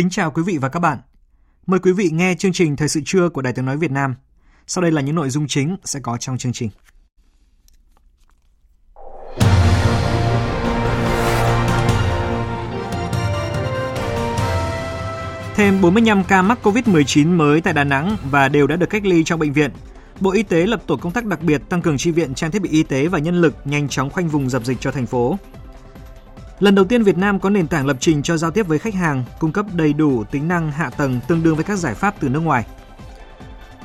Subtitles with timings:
[0.00, 0.98] Kính chào quý vị và các bạn.
[1.66, 4.14] Mời quý vị nghe chương trình Thời sự trưa của Đài Tiếng Nói Việt Nam.
[4.66, 6.70] Sau đây là những nội dung chính sẽ có trong chương trình.
[15.54, 19.24] Thêm 45 ca mắc COVID-19 mới tại Đà Nẵng và đều đã được cách ly
[19.24, 19.70] trong bệnh viện.
[20.20, 22.62] Bộ Y tế lập tổ công tác đặc biệt tăng cường chi viện, trang thiết
[22.62, 25.38] bị y tế và nhân lực nhanh chóng khoanh vùng dập dịch cho thành phố.
[26.60, 28.94] Lần đầu tiên Việt Nam có nền tảng lập trình cho giao tiếp với khách
[28.94, 32.14] hàng, cung cấp đầy đủ tính năng hạ tầng tương đương với các giải pháp
[32.20, 32.64] từ nước ngoài.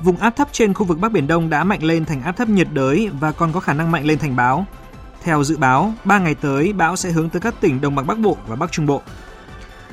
[0.01, 2.49] Vùng áp thấp trên khu vực Bắc Biển Đông đã mạnh lên thành áp thấp
[2.49, 4.65] nhiệt đới và còn có khả năng mạnh lên thành bão.
[5.23, 8.19] Theo dự báo, 3 ngày tới bão sẽ hướng tới các tỉnh Đồng bằng Bắc
[8.19, 9.01] Bộ và Bắc Trung Bộ.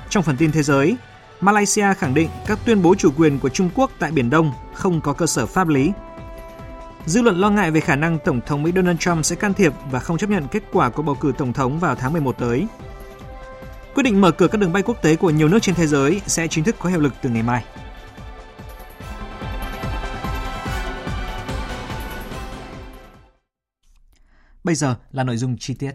[0.08, 0.96] Trong phần tin thế giới,
[1.41, 5.00] Malaysia khẳng định các tuyên bố chủ quyền của Trung Quốc tại Biển Đông không
[5.00, 5.92] có cơ sở pháp lý.
[7.06, 9.72] Dư luận lo ngại về khả năng Tổng thống Mỹ Donald Trump sẽ can thiệp
[9.91, 12.67] và không chấp nhận kết quả của bầu cử Tổng thống vào tháng 11 tới.
[13.95, 16.20] Quyết định mở cửa các đường bay quốc tế của nhiều nước trên thế giới
[16.27, 17.64] sẽ chính thức có hiệu lực từ ngày mai.
[24.64, 25.92] Bây giờ là nội dung chi tiết.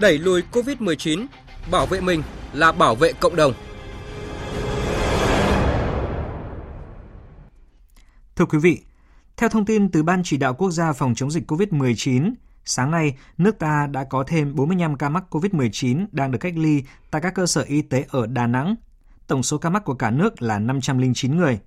[0.00, 1.26] Đẩy lùi COVID-19,
[1.70, 3.52] bảo vệ mình là bảo vệ cộng đồng.
[8.36, 8.82] Thưa quý vị,
[9.36, 12.32] theo thông tin từ Ban Chỉ đạo Quốc gia phòng chống dịch COVID-19,
[12.64, 16.82] sáng nay nước ta đã có thêm 45 ca mắc COVID-19 đang được cách ly
[17.10, 18.74] tại các cơ sở y tế ở Đà Nẵng.
[19.26, 21.58] Tổng số ca mắc của cả nước là 509 người.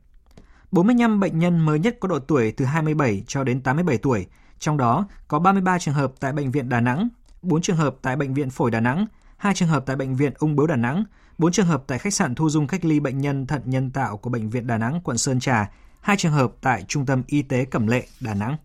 [0.71, 4.25] 45 bệnh nhân mới nhất có độ tuổi từ 27 cho đến 87 tuổi,
[4.59, 7.09] trong đó có 33 trường hợp tại Bệnh viện Đà Nẵng,
[7.41, 9.05] 4 trường hợp tại Bệnh viện Phổi Đà Nẵng,
[9.37, 11.03] 2 trường hợp tại Bệnh viện Ung bướu Đà Nẵng,
[11.37, 14.17] 4 trường hợp tại khách sạn thu dung cách ly bệnh nhân thận nhân tạo
[14.17, 15.69] của Bệnh viện Đà Nẵng, quận Sơn Trà,
[16.05, 18.57] hai trường hợp tại Trung tâm Y tế Cẩm Lệ, Đà Nẵng.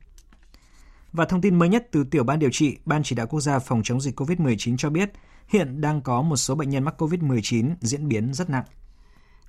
[1.13, 3.59] Và thông tin mới nhất từ Tiểu ban điều trị Ban chỉ đạo quốc gia
[3.59, 5.13] phòng chống dịch COVID-19 cho biết,
[5.47, 8.65] hiện đang có một số bệnh nhân mắc COVID-19 diễn biến rất nặng.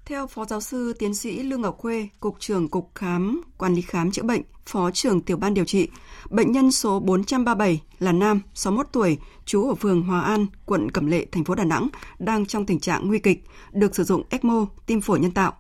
[0.06, 3.82] Theo Phó Giáo sư Tiến sĩ Lương Ngọc Khuê, Cục trưởng Cục Khám, Quản lý
[3.82, 5.90] Khám chữa bệnh, Phó trưởng Tiểu ban điều trị,
[6.30, 11.06] bệnh nhân số 437 là nam, 61 tuổi, trú ở phường Hòa An, quận Cẩm
[11.06, 11.88] Lệ, thành phố Đà Nẵng,
[12.20, 15.54] đang trong tình trạng nguy kịch, được sử dụng ECMO, tim phổi nhân tạo.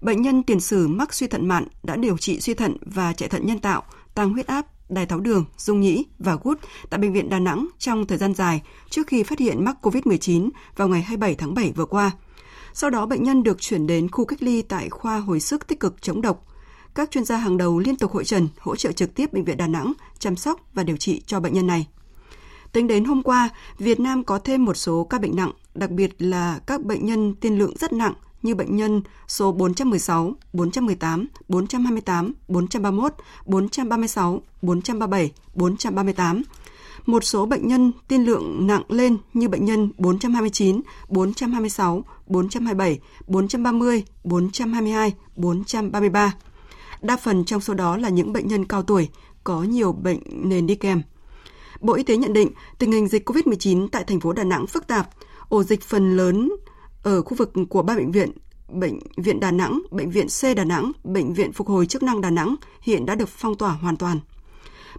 [0.00, 3.28] Bệnh nhân tiền sử mắc suy thận mạn đã điều trị suy thận và chạy
[3.28, 3.82] thận nhân tạo,
[4.14, 6.58] tăng huyết áp, đái tháo đường, dung nhĩ và gút
[6.90, 10.50] tại Bệnh viện Đà Nẵng trong thời gian dài trước khi phát hiện mắc COVID-19
[10.76, 12.10] vào ngày 27 tháng 7 vừa qua.
[12.72, 15.80] Sau đó bệnh nhân được chuyển đến khu cách ly tại khoa hồi sức tích
[15.80, 16.44] cực chống độc.
[16.94, 19.56] Các chuyên gia hàng đầu liên tục hội trần, hỗ trợ trực tiếp Bệnh viện
[19.56, 21.86] Đà Nẵng chăm sóc và điều trị cho bệnh nhân này.
[22.72, 23.48] Tính đến hôm qua,
[23.78, 27.34] Việt Nam có thêm một số ca bệnh nặng, đặc biệt là các bệnh nhân
[27.34, 33.12] tiên lượng rất nặng như bệnh nhân số 416, 418, 428, 431,
[33.46, 36.42] 436, 437, 438.
[37.06, 44.04] Một số bệnh nhân tiên lượng nặng lên như bệnh nhân 429, 426, 427, 430,
[44.24, 46.34] 422, 433.
[47.02, 49.08] Đa phần trong số đó là những bệnh nhân cao tuổi,
[49.44, 51.02] có nhiều bệnh nền đi kèm.
[51.80, 54.86] Bộ Y tế nhận định tình hình dịch COVID-19 tại thành phố Đà Nẵng phức
[54.86, 55.10] tạp,
[55.48, 56.50] ổ dịch phần lớn
[57.02, 58.32] ở khu vực của ba bệnh viện
[58.68, 62.20] Bệnh viện Đà Nẵng, Bệnh viện C Đà Nẵng, Bệnh viện Phục hồi chức năng
[62.20, 64.20] Đà Nẵng hiện đã được phong tỏa hoàn toàn.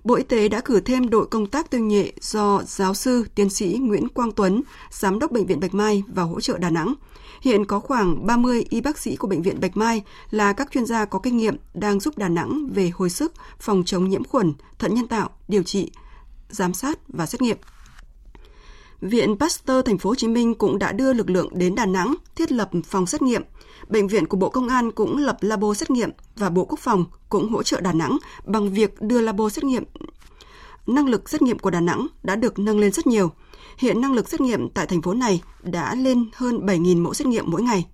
[0.03, 3.49] Bộ Y tế đã cử thêm đội công tác tương nhẹ do giáo sư tiến
[3.49, 4.61] sĩ Nguyễn Quang Tuấn,
[4.91, 6.93] giám đốc Bệnh viện Bạch Mai vào hỗ trợ Đà Nẵng.
[7.41, 10.85] Hiện có khoảng 30 y bác sĩ của Bệnh viện Bạch Mai là các chuyên
[10.85, 14.53] gia có kinh nghiệm đang giúp Đà Nẵng về hồi sức, phòng chống nhiễm khuẩn,
[14.79, 15.91] thận nhân tạo, điều trị,
[16.49, 17.57] giám sát và xét nghiệm.
[19.01, 22.15] Viện Pasteur Thành phố Hồ Chí Minh cũng đã đưa lực lượng đến Đà Nẵng
[22.35, 23.41] thiết lập phòng xét nghiệm.
[23.87, 27.05] Bệnh viện của Bộ Công an cũng lập labo xét nghiệm và Bộ Quốc phòng
[27.29, 29.83] cũng hỗ trợ Đà Nẵng bằng việc đưa labo xét nghiệm.
[30.87, 33.31] Năng lực xét nghiệm của Đà Nẵng đã được nâng lên rất nhiều.
[33.77, 37.27] Hiện năng lực xét nghiệm tại thành phố này đã lên hơn 7.000 mẫu xét
[37.27, 37.85] nghiệm mỗi ngày.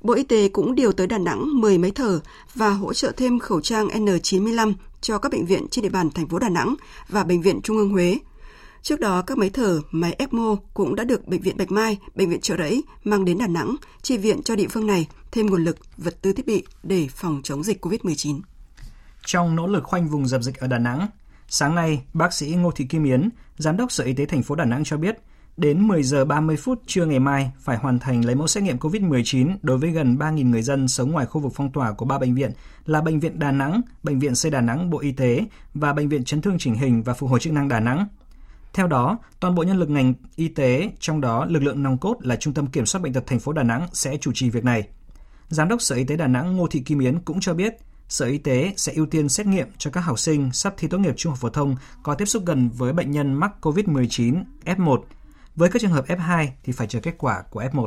[0.00, 2.20] Bộ Y tế cũng điều tới Đà Nẵng 10 máy thở
[2.54, 6.28] và hỗ trợ thêm khẩu trang N95 cho các bệnh viện trên địa bàn thành
[6.28, 6.74] phố Đà Nẵng
[7.08, 8.18] và Bệnh viện Trung ương Huế.
[8.84, 12.30] Trước đó, các máy thở, máy ECMO cũng đã được Bệnh viện Bạch Mai, Bệnh
[12.30, 15.64] viện Trợ Rẫy mang đến Đà Nẵng, chi viện cho địa phương này thêm nguồn
[15.64, 18.40] lực, vật tư thiết bị để phòng chống dịch COVID-19.
[19.26, 21.06] Trong nỗ lực khoanh vùng dập dịch ở Đà Nẵng,
[21.48, 24.54] sáng nay, bác sĩ Ngô Thị Kim Yến, Giám đốc Sở Y tế thành phố
[24.54, 25.18] Đà Nẵng cho biết,
[25.56, 28.78] đến 10 giờ 30 phút trưa ngày mai phải hoàn thành lấy mẫu xét nghiệm
[28.78, 32.18] COVID-19 đối với gần 3.000 người dân sống ngoài khu vực phong tỏa của ba
[32.18, 32.50] bệnh viện
[32.86, 35.44] là Bệnh viện Đà Nẵng, Bệnh viện C Đà Nẵng Bộ Y tế
[35.74, 38.06] và Bệnh viện Chấn thương chỉnh hình và Phục hồi chức năng Đà Nẵng.
[38.74, 42.16] Theo đó, toàn bộ nhân lực ngành y tế, trong đó lực lượng nòng cốt
[42.20, 44.64] là Trung tâm Kiểm soát Bệnh tật thành phố Đà Nẵng sẽ chủ trì việc
[44.64, 44.88] này.
[45.48, 47.76] Giám đốc Sở Y tế Đà Nẵng Ngô Thị Kim Yến cũng cho biết,
[48.08, 50.98] Sở Y tế sẽ ưu tiên xét nghiệm cho các học sinh sắp thi tốt
[50.98, 55.02] nghiệp trung học phổ thông có tiếp xúc gần với bệnh nhân mắc COVID-19 F1.
[55.56, 57.86] Với các trường hợp F2 thì phải chờ kết quả của F1.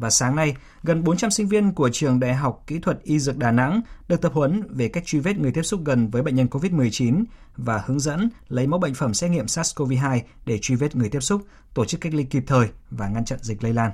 [0.00, 3.36] Và sáng nay, gần 400 sinh viên của trường Đại học Kỹ thuật Y Dược
[3.36, 6.34] Đà Nẵng được tập huấn về cách truy vết người tiếp xúc gần với bệnh
[6.34, 7.24] nhân COVID-19
[7.56, 11.20] và hướng dẫn lấy mẫu bệnh phẩm xét nghiệm SARS-CoV-2 để truy vết người tiếp
[11.20, 11.42] xúc,
[11.74, 13.90] tổ chức cách ly kịp thời và ngăn chặn dịch lây lan.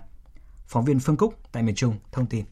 [0.67, 2.45] Phóng viên Phương Cúc tại miền Trung thông tin.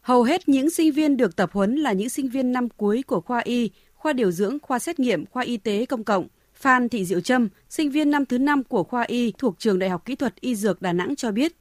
[0.00, 3.20] Hầu hết những sinh viên được tập huấn là những sinh viên năm cuối của
[3.20, 6.28] khoa Y, khoa điều dưỡng, khoa xét nghiệm, khoa y tế công cộng.
[6.54, 9.90] Phan Thị Diệu Trâm, sinh viên năm thứ năm của khoa Y thuộc trường Đại
[9.90, 11.52] học Kỹ thuật Y Dược Đà Nẵng cho biết.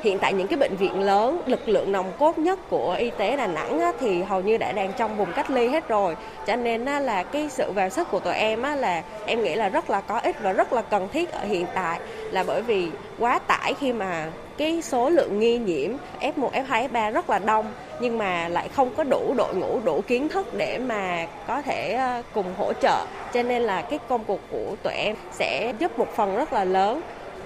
[0.00, 3.36] Hiện tại những cái bệnh viện lớn, lực lượng nòng cốt nhất của y tế
[3.36, 6.16] Đà Nẵng á, thì hầu như đã đang trong vùng cách ly hết rồi.
[6.46, 9.54] Cho nên á, là cái sự vào sức của tụi em á, là em nghĩ
[9.54, 12.00] là rất là có ích và rất là cần thiết ở hiện tại
[12.30, 15.90] là bởi vì quá tải khi mà cái số lượng nghi nhiễm
[16.20, 20.00] F1, F2, F3 rất là đông nhưng mà lại không có đủ đội ngũ, đủ
[20.06, 23.06] kiến thức để mà có thể ờ, cùng hỗ trợ.
[23.32, 26.64] Cho nên là cái công cuộc của tụi em sẽ giúp một phần rất là
[26.64, 27.00] lớn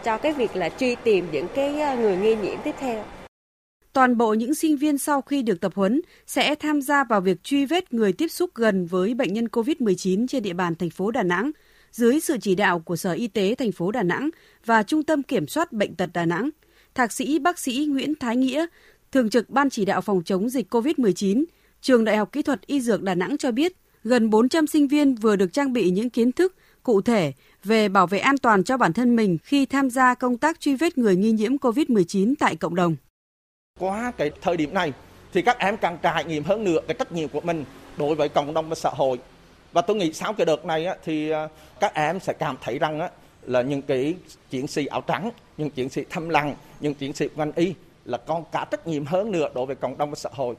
[0.06, 3.05] cho cái việc là truy tìm những cái ờ, người nghi nhiễm tiếp theo.
[3.93, 7.44] Toàn bộ những sinh viên sau khi được tập huấn sẽ tham gia vào việc
[7.44, 11.11] truy vết người tiếp xúc gần với bệnh nhân COVID-19 trên địa bàn thành phố
[11.11, 11.50] Đà Nẵng
[11.91, 14.31] dưới sự chỉ đạo của Sở Y tế thành phố Đà Nẵng
[14.64, 16.50] và Trung tâm Kiểm soát Bệnh tật Đà Nẵng.
[16.94, 18.67] Thạc sĩ bác sĩ Nguyễn Thái Nghĩa,
[19.12, 21.44] Thường trực Ban chỉ đạo phòng chống dịch COVID-19,
[21.81, 23.73] Trường Đại học Kỹ thuật Y Dược Đà Nẵng cho biết,
[24.05, 26.55] gần 400 sinh viên vừa được trang bị những kiến thức
[26.87, 27.33] cụ thể
[27.65, 30.77] về bảo vệ an toàn cho bản thân mình khi tham gia công tác truy
[30.77, 32.97] vết người nghi nhiễm COVID-19 tại cộng đồng.
[33.79, 34.93] Qua cái thời điểm này
[35.33, 37.65] thì các em càng trải nghiệm hơn nữa cái trách nhiệm của mình
[37.99, 39.19] đối với cộng đồng và xã hội.
[39.73, 41.33] Và tôi nghĩ sau cái đợt này thì
[41.81, 43.09] các em sẽ cảm thấy rằng
[43.43, 44.15] là những cái
[44.50, 47.75] chiến sĩ áo trắng, những chiến sĩ thầm lặng, những chiến sĩ ngành y
[48.05, 50.55] là còn cả trách nhiệm hơn nữa đối với cộng đồng và xã hội.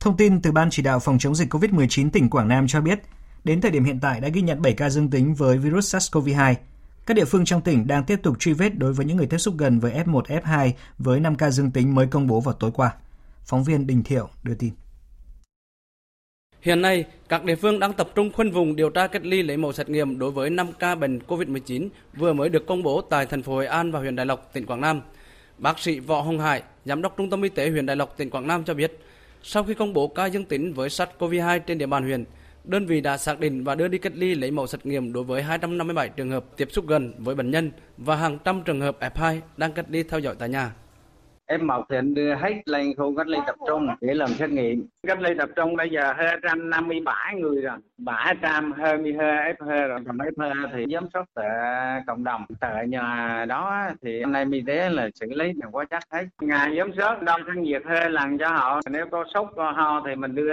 [0.00, 2.98] Thông tin từ Ban chỉ đạo phòng chống dịch COVID-19 tỉnh Quảng Nam cho biết,
[3.44, 6.54] Đến thời điểm hiện tại đã ghi nhận 7 ca dương tính với virus SARS-CoV-2.
[7.06, 9.38] Các địa phương trong tỉnh đang tiếp tục truy vết đối với những người tiếp
[9.38, 12.70] xúc gần với F1, F2 với 5 ca dương tính mới công bố vào tối
[12.74, 12.94] qua.
[13.44, 14.72] Phóng viên Đình Thiệu đưa tin.
[16.60, 19.56] Hiện nay, các địa phương đang tập trung khoanh vùng điều tra cách ly lấy
[19.56, 23.26] mẫu xét nghiệm đối với 5 ca bệnh COVID-19 vừa mới được công bố tại
[23.26, 25.00] thành phố Hội An và huyện Đại Lộc, tỉnh Quảng Nam.
[25.58, 28.30] Bác sĩ Võ Hồng Hải, Giám đốc Trung tâm Y tế huyện Đại Lộc, tỉnh
[28.30, 28.98] Quảng Nam cho biết,
[29.42, 32.24] sau khi công bố ca dương tính với SARS-CoV-2 trên địa bàn huyện,
[32.64, 35.24] đơn vị đã xác định và đưa đi cách ly lấy mẫu xét nghiệm đối
[35.24, 38.96] với 257 trường hợp tiếp xúc gần với bệnh nhân và hàng trăm trường hợp
[39.00, 40.72] F2 đang cách ly theo dõi tại nhà.
[41.48, 44.86] F1 thì anh đưa hết lên khu cách ly tập trung để làm xét nghiệm.
[45.06, 50.84] Cách ly tập trung bây giờ 257 người rồi, 722 F2 rồi, còn F2 thì
[50.92, 51.46] giám sát tại
[52.06, 52.44] cộng đồng.
[52.60, 56.24] Tại nhà đó thì anh em y tế là xử lý là quá chắc hết.
[56.40, 58.80] Ngày giám sát đo thân nhiệt hơi lần cho họ.
[58.90, 60.52] Nếu có sốt, có ho thì mình đưa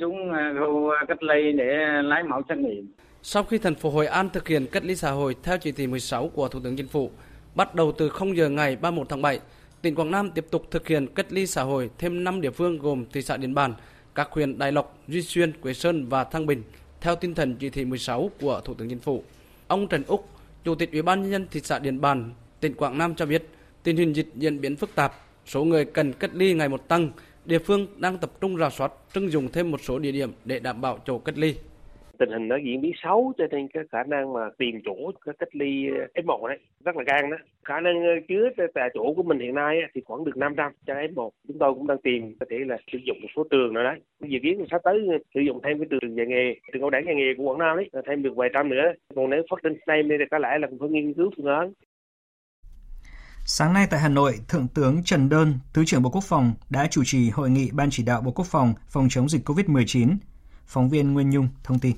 [0.00, 2.92] xuống khu cách ly để lấy mẫu xét nghiệm.
[3.22, 5.86] Sau khi thành phố Hội An thực hiện cách ly xã hội theo chỉ thị
[5.86, 7.10] 16 của Thủ tướng Chính phủ,
[7.54, 9.40] bắt đầu từ 0 giờ ngày 31 tháng 7,
[9.82, 12.78] tỉnh Quảng Nam tiếp tục thực hiện cách ly xã hội thêm 5 địa phương
[12.78, 13.74] gồm thị xã Điện Bàn,
[14.14, 16.62] các huyện Đại Lộc, Duy Xuyên, Quế Sơn và Thăng Bình
[17.00, 19.24] theo tinh thần chỉ thị 16 của Thủ tướng Chính phủ.
[19.66, 20.28] Ông Trần Úc,
[20.64, 22.30] Chủ tịch Ủy ban nhân dân thị xã Điện Bàn,
[22.60, 23.48] tỉnh Quảng Nam cho biết,
[23.82, 25.14] tình hình dịch diễn biến phức tạp,
[25.46, 27.10] số người cần cách ly ngày một tăng,
[27.44, 30.58] địa phương đang tập trung rà soát, trưng dùng thêm một số địa điểm để
[30.58, 31.54] đảm bảo chỗ cách ly
[32.18, 34.94] tình hình nó diễn biến xấu cho nên cái khả năng mà tìm chỗ
[35.24, 37.36] cái cách ly F1 đấy rất là gan đó.
[37.64, 40.94] Khả năng ờ, chứa tại chỗ của mình hiện nay thì khoảng được 500 cho
[40.94, 43.84] F1 chúng tôi cũng đang tìm có thể là sử dụng một số trường nào
[43.84, 44.00] đấy.
[44.20, 47.04] Dự kiến sắp tới ờ, sử dụng thêm cái trường dạy nghề trường cao đẳng
[47.06, 48.92] dạy nghề của Quảng Nam đấy ờ, thêm được vài trăm nữa.
[49.14, 51.72] Còn nếu phát sinh thêm thì có lẽ là cũng phải nghiên cứu phương án.
[53.50, 56.86] Sáng nay tại Hà Nội, Thượng tướng Trần Đơn, Thứ trưởng Bộ Quốc phòng đã
[56.90, 60.16] chủ trì hội nghị Ban chỉ đạo Bộ Quốc phòng phòng chống dịch COVID-19.
[60.66, 61.92] Phóng viên Nguyên Nhung thông tin.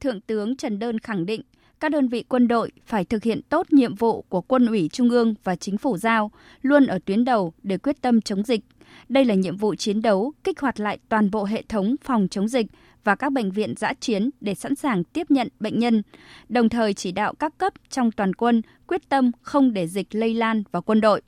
[0.00, 1.42] Thượng tướng Trần Đơn khẳng định
[1.80, 5.10] các đơn vị quân đội phải thực hiện tốt nhiệm vụ của quân ủy Trung
[5.10, 6.30] ương và chính phủ giao,
[6.62, 8.60] luôn ở tuyến đầu để quyết tâm chống dịch.
[9.08, 12.48] Đây là nhiệm vụ chiến đấu, kích hoạt lại toàn bộ hệ thống phòng chống
[12.48, 12.66] dịch
[13.04, 16.02] và các bệnh viện giã chiến để sẵn sàng tiếp nhận bệnh nhân,
[16.48, 20.34] đồng thời chỉ đạo các cấp trong toàn quân quyết tâm không để dịch lây
[20.34, 21.20] lan vào quân đội.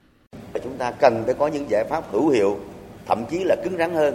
[0.64, 2.60] Chúng ta cần phải có những giải pháp hữu hiệu,
[3.06, 4.14] thậm chí là cứng rắn hơn.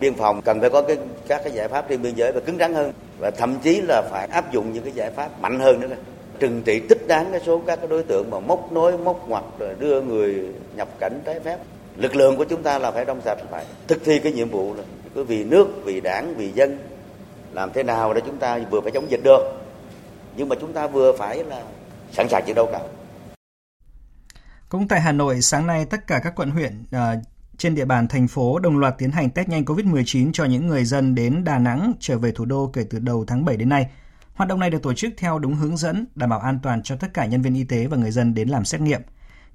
[0.00, 0.96] Biên phòng cần phải có cái,
[1.28, 4.02] các cái giải pháp trên biên giới và cứng rắn hơn và thậm chí là
[4.10, 5.88] phải áp dụng những cái giải pháp mạnh hơn nữa.
[6.38, 9.44] Trừng trị tích đáng cái số các cái đối tượng mà móc nối móc ngoặt
[9.58, 11.58] rồi đưa người nhập cảnh trái phép.
[11.96, 14.74] Lực lượng của chúng ta là phải trong sạch phải thực thi cái nhiệm vụ
[14.74, 14.82] là
[15.14, 16.78] cứ vì nước vì đảng vì dân
[17.52, 19.40] làm thế nào để chúng ta vừa phải chống dịch được.
[20.36, 21.62] Nhưng mà chúng ta vừa phải là
[22.12, 22.80] sẵn sàng chiến đấu cả.
[24.68, 26.98] Cũng tại Hà Nội, sáng nay tất cả các quận huyện uh,
[27.58, 30.84] trên địa bàn thành phố đồng loạt tiến hành test nhanh COVID-19 cho những người
[30.84, 33.86] dân đến Đà Nẵng trở về thủ đô kể từ đầu tháng 7 đến nay.
[34.34, 36.96] Hoạt động này được tổ chức theo đúng hướng dẫn, đảm bảo an toàn cho
[36.96, 39.00] tất cả nhân viên y tế và người dân đến làm xét nghiệm.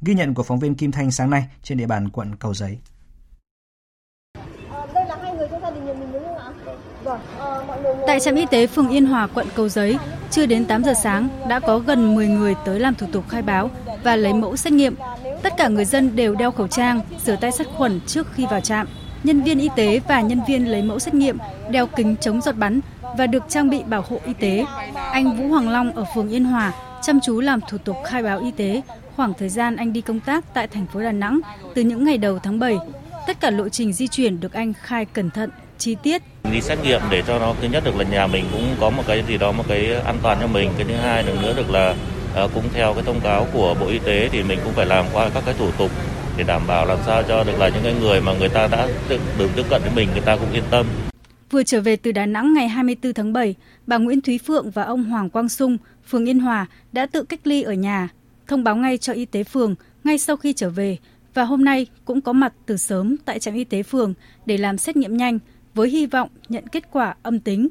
[0.02, 2.78] Ghi nhận của phóng viên Kim Thanh sáng nay trên địa bàn quận Cầu Giấy.
[7.04, 7.64] Vâng, ờ,
[8.08, 9.98] Tại trạm y tế phường Yên Hòa, quận Cầu Giấy,
[10.32, 13.42] chưa đến 8 giờ sáng đã có gần 10 người tới làm thủ tục khai
[13.42, 13.70] báo
[14.04, 14.96] và lấy mẫu xét nghiệm.
[15.44, 18.60] Tất cả người dân đều đeo khẩu trang, rửa tay sát khuẩn trước khi vào
[18.60, 18.88] trạm.
[19.24, 21.38] Nhân viên y tế và nhân viên lấy mẫu xét nghiệm
[21.70, 22.80] đeo kính chống giọt bắn
[23.18, 24.66] và được trang bị bảo hộ y tế.
[25.12, 26.72] Anh Vũ Hoàng Long ở phường Yên Hòa
[27.02, 28.82] chăm chú làm thủ tục khai báo y tế
[29.16, 31.40] khoảng thời gian anh đi công tác tại thành phố Đà Nẵng
[31.76, 32.78] từ những ngày đầu tháng 7.
[33.28, 36.22] Tất cả lộ trình di chuyển được anh khai cẩn thận, chi tiết.
[36.52, 39.04] Đi xét nghiệm để cho nó thứ nhất được là nhà mình cũng có một
[39.08, 40.70] cái gì đó một cái an toàn cho mình.
[40.78, 41.96] Cái thứ hai nữa được là
[42.36, 45.06] À, cũng theo cái thông cáo của Bộ Y tế thì mình cũng phải làm
[45.14, 45.92] qua các cái thủ tục
[46.38, 48.88] để đảm bảo làm sao cho được là những cái người mà người ta đã
[49.10, 50.86] được được tiếp cận với mình người ta cũng yên tâm.
[51.52, 53.56] Vừa trở về từ Đà Nẵng ngày 24 tháng 7,
[53.88, 57.40] bà Nguyễn Thúy Phượng và ông Hoàng Quang Sung, phường Yên Hòa đã tự cách
[57.44, 58.10] ly ở nhà,
[58.48, 60.98] thông báo ngay cho y tế phường ngay sau khi trở về
[61.34, 64.14] và hôm nay cũng có mặt từ sớm tại trạm y tế phường
[64.46, 65.40] để làm xét nghiệm nhanh
[65.74, 67.68] với hy vọng nhận kết quả âm tính.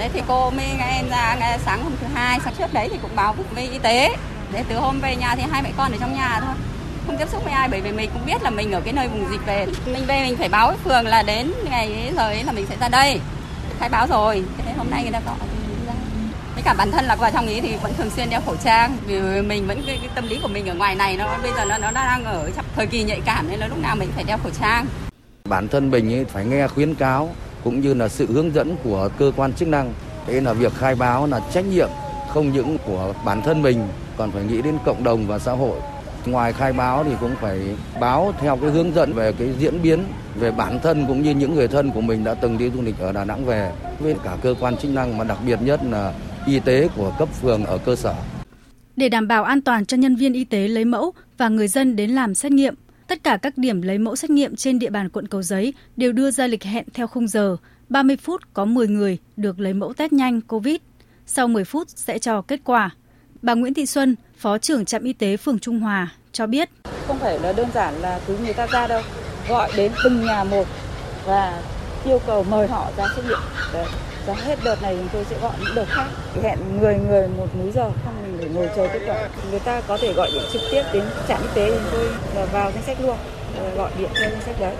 [0.00, 2.88] Đấy thì cô mới nghe em ra nghe sáng hôm thứ hai, sáng trước đấy
[2.92, 4.16] thì cũng báo với y tế.
[4.52, 6.54] Để từ hôm về nhà thì hai mẹ con ở trong nhà thôi.
[7.06, 9.08] Không tiếp xúc với ai bởi vì mình cũng biết là mình ở cái nơi
[9.08, 9.66] vùng dịch về.
[9.86, 12.66] Mình về mình phải báo với phường là đến ngày ấy rồi ấy là mình
[12.68, 13.20] sẽ ra đây.
[13.80, 14.44] Khai báo rồi.
[14.58, 15.36] Thế hôm nay người ta gọi
[16.54, 18.96] với cả bản thân là vào trong ý thì vẫn thường xuyên đeo khẩu trang
[19.06, 21.64] vì mình vẫn cái, cái tâm lý của mình ở ngoài này nó bây giờ
[21.64, 24.24] nó nó đang ở trong thời kỳ nhạy cảm nên là lúc nào mình phải
[24.24, 24.86] đeo khẩu trang.
[25.44, 29.08] Bản thân mình ấy phải nghe khuyến cáo cũng như là sự hướng dẫn của
[29.18, 29.92] cơ quan chức năng.
[30.26, 31.88] Thế là việc khai báo là trách nhiệm
[32.28, 35.80] không những của bản thân mình còn phải nghĩ đến cộng đồng và xã hội.
[36.26, 37.58] Ngoài khai báo thì cũng phải
[38.00, 40.00] báo theo cái hướng dẫn về cái diễn biến
[40.34, 42.98] về bản thân cũng như những người thân của mình đã từng đi du lịch
[42.98, 43.72] ở Đà Nẵng về.
[44.00, 46.12] Với cả cơ quan chức năng mà đặc biệt nhất là
[46.46, 48.14] y tế của cấp phường ở cơ sở.
[48.96, 51.96] Để đảm bảo an toàn cho nhân viên y tế lấy mẫu và người dân
[51.96, 52.74] đến làm xét nghiệm,
[53.10, 56.12] tất cả các điểm lấy mẫu xét nghiệm trên địa bàn quận Cầu Giấy đều
[56.12, 57.56] đưa ra lịch hẹn theo khung giờ.
[57.88, 60.76] 30 phút có 10 người được lấy mẫu test nhanh COVID.
[61.26, 62.90] Sau 10 phút sẽ cho kết quả.
[63.42, 66.70] Bà Nguyễn Thị Xuân, Phó trưởng trạm y tế phường Trung Hòa cho biết.
[67.06, 69.02] Không phải là đơn giản là cứ người ta ra đâu,
[69.48, 70.66] gọi đến từng nhà một
[71.26, 71.62] và
[72.04, 73.38] yêu cầu mời họ ra xét nghiệm.
[73.72, 73.86] Đấy.
[74.30, 76.06] Và hết đợt này chúng tôi sẽ gọi những đợt khác.
[76.42, 79.28] Hẹn 10 người một múi giờ, không mình để ngồi chờ kết quả.
[79.50, 82.44] Người ta có thể gọi điện trực tiếp đến trạm y tế chúng tôi và
[82.44, 83.16] vào danh sách luôn,
[83.76, 84.76] gọi điện theo danh sách đấy.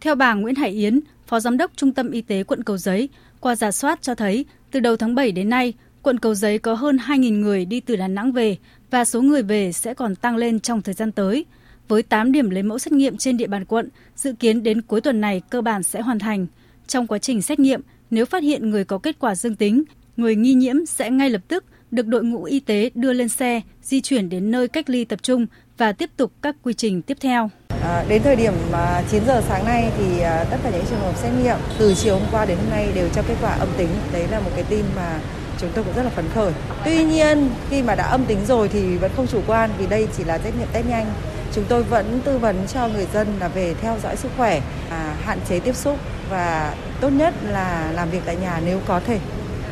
[0.00, 3.08] Theo bà Nguyễn Hải Yến, Phó Giám đốc Trung tâm Y tế quận Cầu Giấy,
[3.40, 6.74] qua giả soát cho thấy từ đầu tháng 7 đến nay, quận Cầu Giấy có
[6.74, 8.56] hơn 2.000 người đi từ Đà Nẵng về
[8.90, 11.44] và số người về sẽ còn tăng lên trong thời gian tới.
[11.88, 15.00] Với 8 điểm lấy mẫu xét nghiệm trên địa bàn quận, dự kiến đến cuối
[15.00, 16.46] tuần này cơ bản sẽ hoàn thành.
[16.86, 17.80] Trong quá trình xét nghiệm,
[18.12, 19.84] nếu phát hiện người có kết quả dương tính,
[20.16, 23.60] người nghi nhiễm sẽ ngay lập tức được đội ngũ y tế đưa lên xe,
[23.82, 25.46] di chuyển đến nơi cách ly tập trung
[25.78, 27.50] và tiếp tục các quy trình tiếp theo.
[27.82, 31.00] À, đến thời điểm à, 9 giờ sáng nay thì à, tất cả những trường
[31.00, 33.68] hợp xét nghiệm từ chiều hôm qua đến hôm nay đều cho kết quả âm
[33.76, 33.88] tính.
[34.12, 35.20] Đấy là một cái tin mà
[35.60, 36.52] chúng tôi cũng rất là phấn khởi.
[36.84, 40.08] Tuy nhiên khi mà đã âm tính rồi thì vẫn không chủ quan vì đây
[40.16, 41.06] chỉ là xét nghiệm test nhanh.
[41.54, 45.16] Chúng tôi vẫn tư vấn cho người dân là về theo dõi sức khỏe, à,
[45.22, 45.98] hạn chế tiếp xúc
[46.30, 49.18] và tốt nhất là làm việc tại nhà nếu có thể.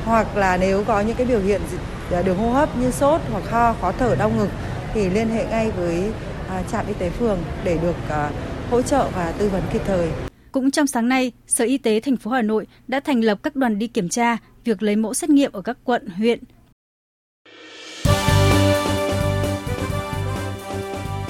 [0.04, 1.60] Hoặc là nếu có những cái biểu hiện
[2.12, 4.48] à, đường hô hấp như sốt hoặc ho, khó thở, đau ngực
[4.94, 6.12] thì liên hệ ngay với
[6.48, 8.30] à, trạm y tế phường để được à,
[8.70, 10.08] hỗ trợ và tư vấn kịp thời.
[10.52, 13.56] Cũng trong sáng nay, Sở Y tế thành phố Hà Nội đã thành lập các
[13.56, 16.40] đoàn đi kiểm tra việc lấy mẫu xét nghiệm ở các quận, huyện.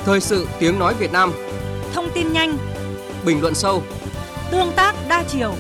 [0.05, 1.33] Thời sự tiếng nói Việt Nam.
[1.95, 2.59] Thông tin nhanh.
[3.27, 3.83] Bình luận sâu.
[4.51, 5.55] Tương tác đa chiều.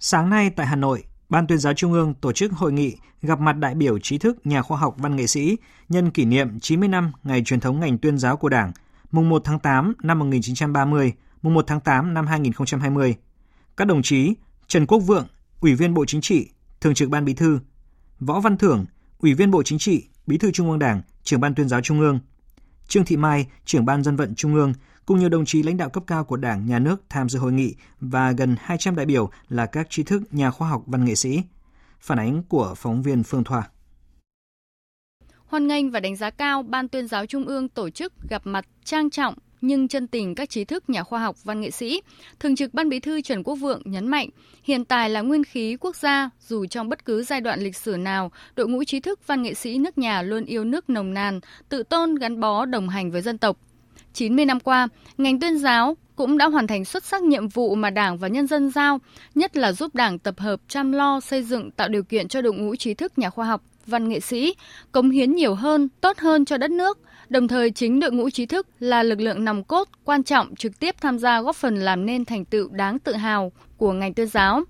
[0.00, 3.40] Sáng nay tại Hà Nội, Ban tuyên giáo Trung ương tổ chức hội nghị gặp
[3.40, 5.56] mặt đại biểu trí thức, nhà khoa học, văn nghệ sĩ
[5.88, 8.72] nhân kỷ niệm 90 năm ngày truyền thống ngành tuyên giáo của Đảng,
[9.10, 13.16] mùng 1 tháng 8 năm 1930, mùng 1 tháng 8 năm 2020.
[13.76, 14.34] Các đồng chí
[14.66, 15.26] Trần Quốc Vượng,
[15.60, 16.48] Ủy viên Bộ Chính trị,
[16.80, 17.58] Thường trực Ban Bí thư,
[18.20, 18.86] Võ Văn Thưởng,
[19.18, 22.00] Ủy viên Bộ Chính trị, Bí thư Trung ương Đảng, Trưởng ban Tuyên giáo Trung
[22.00, 22.20] ương,
[22.88, 24.72] Trương Thị Mai, Trưởng ban Dân vận Trung ương
[25.06, 27.52] cùng nhiều đồng chí lãnh đạo cấp cao của Đảng, Nhà nước tham dự hội
[27.52, 31.14] nghị và gần 200 đại biểu là các trí thức, nhà khoa học, văn nghệ
[31.14, 31.42] sĩ.
[32.00, 33.68] Phản ánh của phóng viên Phương Thoa.
[35.46, 38.64] Hoan nghênh và đánh giá cao Ban tuyên giáo Trung ương tổ chức gặp mặt
[38.84, 42.00] trang trọng nhưng chân tình các trí thức nhà khoa học văn nghệ sĩ.
[42.40, 44.28] Thường trực Ban Bí thư Trần Quốc Vượng nhấn mạnh,
[44.62, 47.96] hiện tại là nguyên khí quốc gia, dù trong bất cứ giai đoạn lịch sử
[47.96, 51.40] nào, đội ngũ trí thức văn nghệ sĩ nước nhà luôn yêu nước nồng nàn,
[51.68, 53.56] tự tôn gắn bó đồng hành với dân tộc.
[54.12, 54.88] 90 năm qua,
[55.18, 58.46] ngành tuyên giáo cũng đã hoàn thành xuất sắc nhiệm vụ mà Đảng và nhân
[58.46, 58.98] dân giao,
[59.34, 62.54] nhất là giúp Đảng tập hợp chăm lo xây dựng tạo điều kiện cho đội
[62.54, 64.54] ngũ trí thức nhà khoa học, văn nghệ sĩ
[64.92, 66.98] cống hiến nhiều hơn, tốt hơn cho đất nước.
[67.28, 70.80] Đồng thời chính đội ngũ trí thức là lực lượng nòng cốt quan trọng trực
[70.80, 74.26] tiếp tham gia góp phần làm nên thành tựu đáng tự hào của ngành tuyên
[74.26, 74.62] giáo.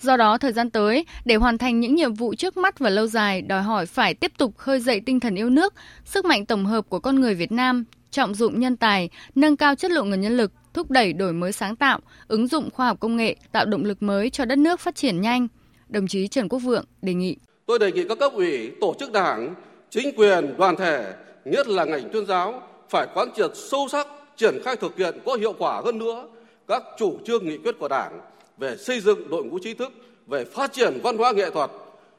[0.00, 3.06] Do đó, thời gian tới, để hoàn thành những nhiệm vụ trước mắt và lâu
[3.06, 6.66] dài, đòi hỏi phải tiếp tục khơi dậy tinh thần yêu nước, sức mạnh tổng
[6.66, 10.20] hợp của con người Việt Nam, trọng dụng nhân tài, nâng cao chất lượng nguồn
[10.20, 13.64] nhân lực, thúc đẩy đổi mới sáng tạo, ứng dụng khoa học công nghệ, tạo
[13.64, 15.48] động lực mới cho đất nước phát triển nhanh.
[15.88, 17.36] Đồng chí Trần Quốc Vượng đề nghị.
[17.66, 19.54] Tôi đề nghị các cấp ủy, tổ chức đảng,
[19.90, 21.12] chính quyền, đoàn thể,
[21.44, 24.06] nhất là ngành tuyên giáo phải quán triệt sâu sắc,
[24.36, 26.28] triển khai thực hiện có hiệu quả hơn nữa
[26.68, 28.20] các chủ trương nghị quyết của Đảng
[28.58, 29.92] về xây dựng đội ngũ trí thức,
[30.26, 31.70] về phát triển văn hóa nghệ thuật,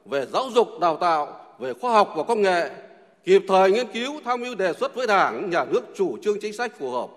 [0.06, 2.70] về giáo dục đào tạo, về khoa học và công nghệ,
[3.24, 6.53] kịp thời nghiên cứu tham mưu đề xuất với Đảng, nhà nước chủ trương chính
[6.53, 7.10] sách phù hợp,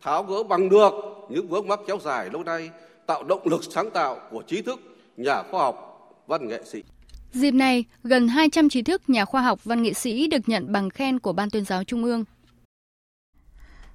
[0.00, 0.92] tháo gỡ bằng được
[1.28, 2.70] những vướng mắc kéo dài lâu nay,
[3.06, 4.80] tạo động lực sáng tạo của trí thức,
[5.16, 5.96] nhà khoa học,
[6.26, 6.82] văn nghệ sĩ.
[7.36, 10.90] Dịp này, gần 200 trí thức, nhà khoa học, văn nghệ sĩ được nhận bằng
[10.90, 12.24] khen của Ban tuyên giáo Trung ương.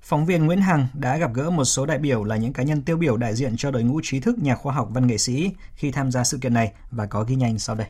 [0.01, 2.81] Phóng viên Nguyễn Hằng đã gặp gỡ một số đại biểu là những cá nhân
[2.81, 5.51] tiêu biểu đại diện cho đội ngũ trí thức, nhà khoa học, văn nghệ sĩ
[5.75, 7.88] khi tham gia sự kiện này và có ghi nhanh sau đây.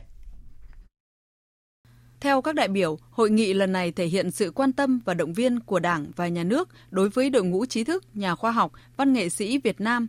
[2.20, 5.32] Theo các đại biểu, hội nghị lần này thể hiện sự quan tâm và động
[5.32, 8.72] viên của Đảng và Nhà nước đối với đội ngũ trí thức, nhà khoa học,
[8.96, 10.08] văn nghệ sĩ Việt Nam.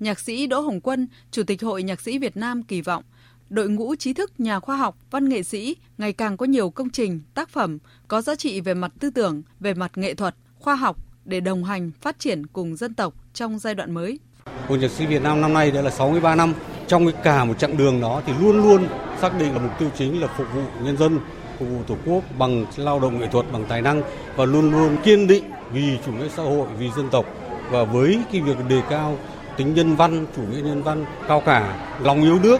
[0.00, 3.04] Nhạc sĩ Đỗ Hồng Quân, Chủ tịch Hội Nhạc sĩ Việt Nam kỳ vọng
[3.50, 6.90] đội ngũ trí thức, nhà khoa học, văn nghệ sĩ ngày càng có nhiều công
[6.90, 7.78] trình, tác phẩm
[8.08, 11.64] có giá trị về mặt tư tưởng, về mặt nghệ thuật, khoa học để đồng
[11.64, 14.18] hành phát triển cùng dân tộc trong giai đoạn mới.
[14.68, 16.54] Hội nhạc sĩ Việt Nam năm nay đã là 63 năm.
[16.86, 18.88] Trong cái cả một chặng đường đó thì luôn luôn
[19.20, 21.18] xác định là mục tiêu chính là phục vụ nhân dân,
[21.58, 24.02] phục vụ Tổ quốc bằng lao động nghệ thuật, bằng tài năng
[24.36, 27.24] và luôn luôn kiên định vì chủ nghĩa xã hội, vì dân tộc
[27.70, 29.18] và với cái việc đề cao
[29.56, 32.58] tính nhân văn, chủ nghĩa nhân văn cao cả, lòng yêu nước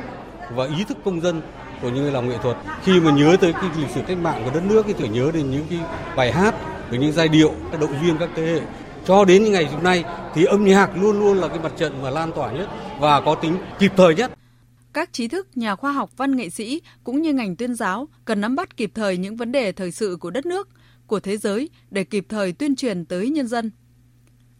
[0.51, 1.43] và ý thức công dân
[1.83, 2.57] của những người làm nghệ thuật.
[2.83, 5.31] Khi mà nhớ tới cái lịch sử cách mạng của đất nước thì tưởng nhớ
[5.35, 5.79] đến những cái
[6.17, 6.55] bài hát,
[6.91, 8.61] với những giai điệu động viên các thế hệ
[9.07, 10.05] cho đến những ngày hôm nay
[10.35, 12.69] thì âm nhạc luôn luôn là cái mặt trận mà lan tỏa nhất
[13.01, 14.33] và có tính kịp thời nhất.
[14.93, 18.41] Các trí thức, nhà khoa học, văn nghệ sĩ cũng như ngành tuyên giáo cần
[18.41, 20.69] nắm bắt kịp thời những vấn đề thời sự của đất nước,
[21.07, 23.71] của thế giới để kịp thời tuyên truyền tới nhân dân.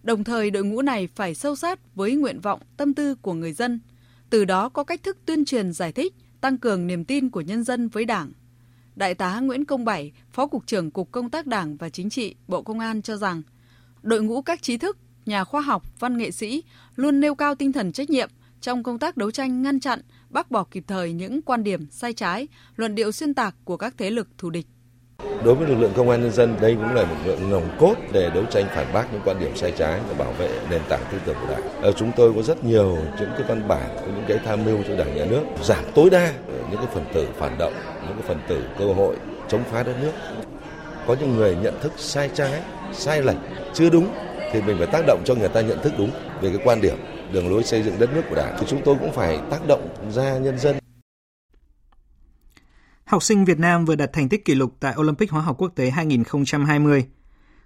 [0.03, 3.53] Đồng thời đội ngũ này phải sâu sát với nguyện vọng, tâm tư của người
[3.53, 3.81] dân,
[4.35, 7.65] từ đó có cách thức tuyên truyền giải thích, tăng cường niềm tin của nhân
[7.65, 8.33] dân với Đảng.
[8.97, 12.35] Đại tá Nguyễn Công Bảy, Phó Cục trưởng Cục Công tác Đảng và Chính trị,
[12.49, 13.43] Bộ Công an cho rằng,
[14.03, 16.63] đội ngũ các trí thức, nhà khoa học, văn nghệ sĩ
[16.97, 20.51] luôn nêu cao tinh thần trách nhiệm trong công tác đấu tranh ngăn chặn, bác
[20.51, 24.11] bỏ kịp thời những quan điểm sai trái, luận điệu xuyên tạc của các thế
[24.11, 24.67] lực thù địch.
[25.45, 27.69] Đối với lực lượng công an nhân dân, đây cũng là một lực lượng nòng
[27.79, 30.81] cốt để đấu tranh phản bác những quan điểm sai trái và bảo vệ nền
[30.89, 31.83] tảng tư tưởng của Đảng.
[31.83, 34.79] Ở chúng tôi có rất nhiều những cái văn bản, có những cái tham mưu
[34.89, 36.33] cho Đảng nhà nước giảm tối đa
[36.71, 37.73] những cái phần tử phản động,
[38.07, 39.17] những cái phần tử cơ hội
[39.49, 40.13] chống phá đất nước.
[41.07, 42.61] Có những người nhận thức sai trái,
[42.93, 43.37] sai lệch,
[43.75, 44.09] chưa đúng
[44.53, 46.97] thì mình phải tác động cho người ta nhận thức đúng về cái quan điểm
[47.33, 49.89] đường lối xây dựng đất nước của Đảng thì chúng tôi cũng phải tác động
[50.11, 50.84] ra nhân dân
[53.15, 55.73] Học sinh Việt Nam vừa đạt thành tích kỷ lục tại Olympic Hóa học Quốc
[55.75, 57.07] tế 2020.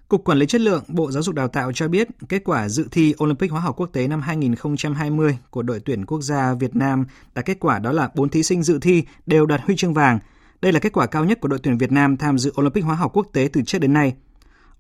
[0.09, 2.89] Cục Quản lý Chất lượng Bộ Giáo dục Đào tạo cho biết kết quả dự
[2.91, 7.05] thi Olympic Hóa học Quốc tế năm 2020 của đội tuyển quốc gia Việt Nam
[7.35, 10.19] đã kết quả đó là 4 thí sinh dự thi đều đạt huy chương vàng.
[10.63, 12.95] Đây là kết quả cao nhất của đội tuyển Việt Nam tham dự Olympic Hóa
[12.95, 14.15] học Quốc tế từ trước đến nay.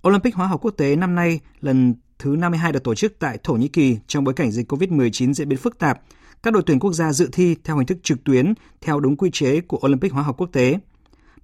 [0.08, 3.54] Olympic Hóa học Quốc tế năm nay lần thứ 52 được tổ chức tại Thổ
[3.54, 6.00] Nhĩ Kỳ trong bối cảnh dịch COVID-19 diễn biến phức tạp–
[6.42, 9.30] các đội tuyển quốc gia dự thi theo hình thức trực tuyến theo đúng quy
[9.32, 10.78] chế của Olympic Hóa học Quốc tế.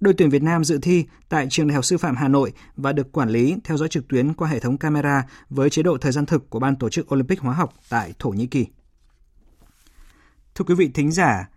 [0.01, 2.93] Đội tuyển Việt Nam dự thi tại Trường Đại học Sư phạm Hà Nội và
[2.93, 6.13] được quản lý theo dõi trực tuyến qua hệ thống camera với chế độ thời
[6.13, 8.67] gian thực của ban tổ chức Olympic Hóa học tại Thổ Nhĩ Kỳ.
[10.55, 11.49] Thưa quý vị thính giả,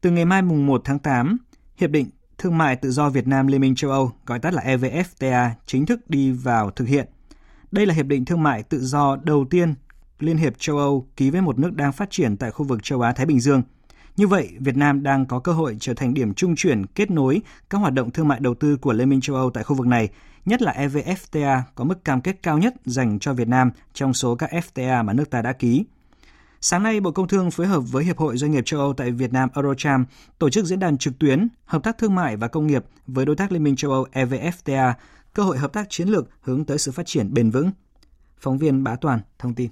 [0.00, 1.36] từ ngày mai mùng 1 tháng 8,
[1.76, 4.62] Hiệp định Thương mại Tự do Việt Nam Liên minh châu Âu, gọi tắt là
[4.62, 7.08] EVFTA, chính thức đi vào thực hiện.
[7.72, 9.74] Đây là hiệp định thương mại tự do đầu tiên
[10.18, 13.00] Liên hiệp châu Âu ký với một nước đang phát triển tại khu vực châu
[13.00, 13.62] Á-Thái Bình Dương.
[14.16, 17.40] Như vậy, Việt Nam đang có cơ hội trở thành điểm trung chuyển kết nối
[17.70, 19.86] các hoạt động thương mại đầu tư của Liên minh châu Âu tại khu vực
[19.86, 20.08] này,
[20.44, 24.34] nhất là EVFTA có mức cam kết cao nhất dành cho Việt Nam trong số
[24.34, 25.84] các FTA mà nước ta đã ký.
[26.60, 29.10] Sáng nay, Bộ Công Thương phối hợp với Hiệp hội Doanh nghiệp châu Âu tại
[29.10, 30.04] Việt Nam Eurocharm
[30.38, 33.36] tổ chức diễn đàn trực tuyến Hợp tác thương mại và công nghiệp với đối
[33.36, 34.92] tác Liên minh châu Âu EVFTA,
[35.34, 37.70] cơ hội hợp tác chiến lược hướng tới sự phát triển bền vững.
[38.40, 39.70] Phóng viên Bá Toàn thông tin.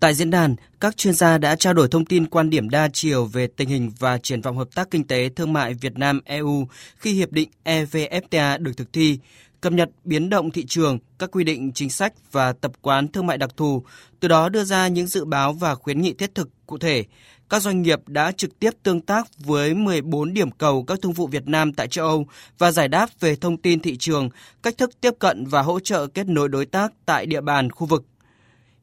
[0.00, 3.24] Tại diễn đàn, các chuyên gia đã trao đổi thông tin quan điểm đa chiều
[3.24, 6.66] về tình hình và triển vọng hợp tác kinh tế thương mại Việt Nam EU
[6.96, 9.18] khi hiệp định EVFTA được thực thi,
[9.60, 13.26] cập nhật biến động thị trường, các quy định chính sách và tập quán thương
[13.26, 13.82] mại đặc thù,
[14.20, 17.04] từ đó đưa ra những dự báo và khuyến nghị thiết thực cụ thể.
[17.48, 21.26] Các doanh nghiệp đã trực tiếp tương tác với 14 điểm cầu các thương vụ
[21.26, 22.26] Việt Nam tại châu Âu
[22.58, 24.28] và giải đáp về thông tin thị trường,
[24.62, 27.86] cách thức tiếp cận và hỗ trợ kết nối đối tác tại địa bàn khu
[27.86, 28.04] vực.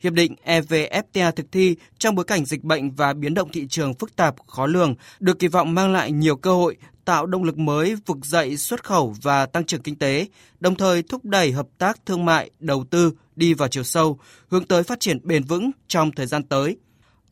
[0.01, 3.93] Hiệp định EVFTA thực thi trong bối cảnh dịch bệnh và biến động thị trường
[3.93, 7.57] phức tạp, khó lường, được kỳ vọng mang lại nhiều cơ hội, tạo động lực
[7.57, 10.27] mới vực dậy xuất khẩu và tăng trưởng kinh tế,
[10.59, 14.65] đồng thời thúc đẩy hợp tác thương mại, đầu tư đi vào chiều sâu, hướng
[14.65, 16.77] tới phát triển bền vững trong thời gian tới.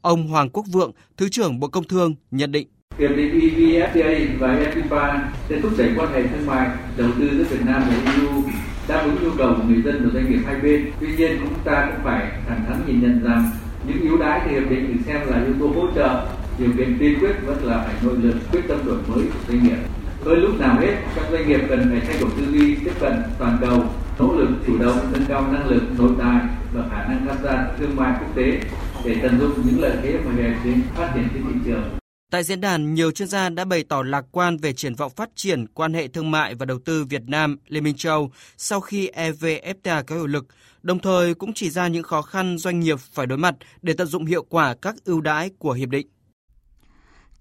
[0.02, 2.68] Ông Hoàng Quốc Vượng, Thứ trưởng Bộ Công Thương nhận định.
[3.00, 7.44] Hiệp định EVFTA và EPA sẽ thúc đẩy quan hệ thương mại, đầu tư giữa
[7.44, 8.44] Việt Nam và EU
[8.90, 10.92] đáp ứng nhu cầu của người dân và doanh nghiệp hai bên.
[11.00, 13.52] Tuy nhiên chúng ta cũng phải thẳng thắn nhìn nhận rằng
[13.88, 16.26] những ưu đãi thì hiệp định được xem là yếu tố hỗ trợ,
[16.60, 19.64] điều kiện tiên quyết vẫn là phải nội lực quyết tâm đổi mới của doanh
[19.64, 19.78] nghiệp.
[20.26, 23.14] Hơn lúc nào hết, các doanh nghiệp cần phải thay đổi tư duy, tiếp cận
[23.40, 23.84] toàn cầu,
[24.20, 26.42] nỗ lực chủ động nâng cao năng lực nội tại
[26.74, 28.60] và khả năng tham gia thương mại quốc tế
[29.06, 31.99] để tận dụng những lợi thế mà hệ sinh phát triển trên thị trường.
[32.32, 35.30] Tại diễn đàn, nhiều chuyên gia đã bày tỏ lạc quan về triển vọng phát
[35.36, 39.10] triển quan hệ thương mại và đầu tư Việt Nam Liên minh châu sau khi
[39.10, 40.48] EVFTA có hiệu lực,
[40.84, 44.08] đồng thời cũng chỉ ra những khó khăn doanh nghiệp phải đối mặt để tận
[44.08, 46.08] dụng hiệu quả các ưu đãi của hiệp định.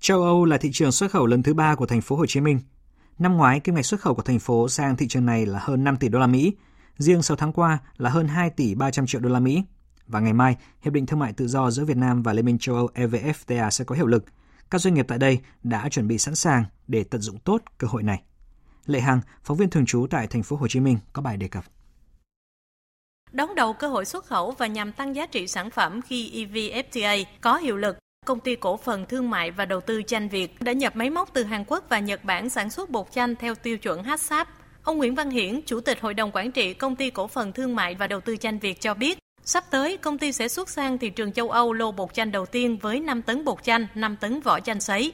[0.00, 2.40] Châu Âu là thị trường xuất khẩu lớn thứ ba của thành phố Hồ Chí
[2.40, 2.60] Minh.
[3.18, 5.84] Năm ngoái, kim ngạch xuất khẩu của thành phố sang thị trường này là hơn
[5.84, 6.52] 5 tỷ đô la Mỹ,
[6.98, 9.62] riêng 6 tháng qua là hơn 2 tỷ 300 triệu đô la Mỹ.
[10.06, 12.58] Và ngày mai, hiệp định thương mại tự do giữa Việt Nam và Liên minh
[12.58, 14.24] châu Âu EVFTA sẽ có hiệu lực–
[14.70, 17.88] các doanh nghiệp tại đây đã chuẩn bị sẵn sàng để tận dụng tốt cơ
[17.90, 18.22] hội này.
[18.86, 21.48] Lệ Hằng, phóng viên thường trú tại thành phố Hồ Chí Minh có bài đề
[21.48, 21.64] cập.
[23.32, 27.24] Đón đầu cơ hội xuất khẩu và nhằm tăng giá trị sản phẩm khi EVFTA
[27.40, 30.72] có hiệu lực, công ty cổ phần thương mại và đầu tư chanh Việt đã
[30.72, 33.78] nhập máy móc từ Hàn Quốc và Nhật Bản sản xuất bột chanh theo tiêu
[33.78, 34.48] chuẩn HACCP.
[34.82, 37.76] Ông Nguyễn Văn Hiển, Chủ tịch Hội đồng Quản trị Công ty Cổ phần Thương
[37.76, 39.18] mại và Đầu tư Chanh Việt cho biết,
[39.50, 42.46] Sắp tới, công ty sẽ xuất sang thị trường châu Âu lô bột chanh đầu
[42.46, 45.12] tiên với 5 tấn bột chanh, 5 tấn vỏ chanh sấy.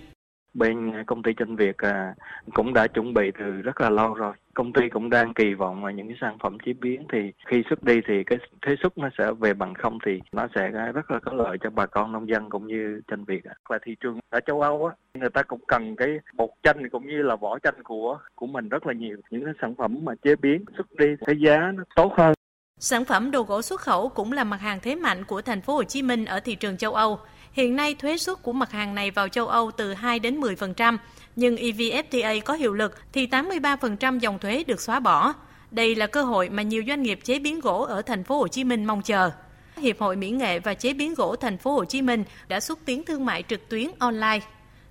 [0.55, 2.15] Bên à, công ty chanh Việt à,
[2.55, 4.35] cũng đã chuẩn bị từ rất là lâu rồi.
[4.55, 7.63] Công ty cũng đang kỳ vọng vào những cái sản phẩm chế biến thì khi
[7.69, 11.11] xuất đi thì cái thuế xuất nó sẽ về bằng không thì nó sẽ rất
[11.11, 13.45] là có lợi cho bà con nông dân cũng như chanh Việt.
[13.69, 17.07] Và thị trường ở châu Âu á, người ta cũng cần cái bột chanh cũng
[17.07, 19.17] như là vỏ chanh của của mình rất là nhiều.
[19.31, 22.35] Những cái sản phẩm mà chế biến xuất đi cái giá nó tốt hơn
[22.79, 25.75] Sản phẩm đồ gỗ xuất khẩu cũng là mặt hàng thế mạnh của thành phố
[25.75, 27.19] Hồ Chí Minh ở thị trường châu Âu.
[27.53, 30.99] Hiện nay thuế suất của mặt hàng này vào châu Âu từ 2 đến 10%,
[31.37, 35.33] nhưng EVFTA có hiệu lực thì 83% dòng thuế được xóa bỏ.
[35.71, 38.49] Đây là cơ hội mà nhiều doanh nghiệp chế biến gỗ ở thành phố Hồ
[38.49, 39.31] Chí Minh mong chờ.
[39.77, 42.79] Hiệp hội Mỹ nghệ và chế biến gỗ thành phố Hồ Chí Minh đã xúc
[42.85, 44.41] tiến thương mại trực tuyến online.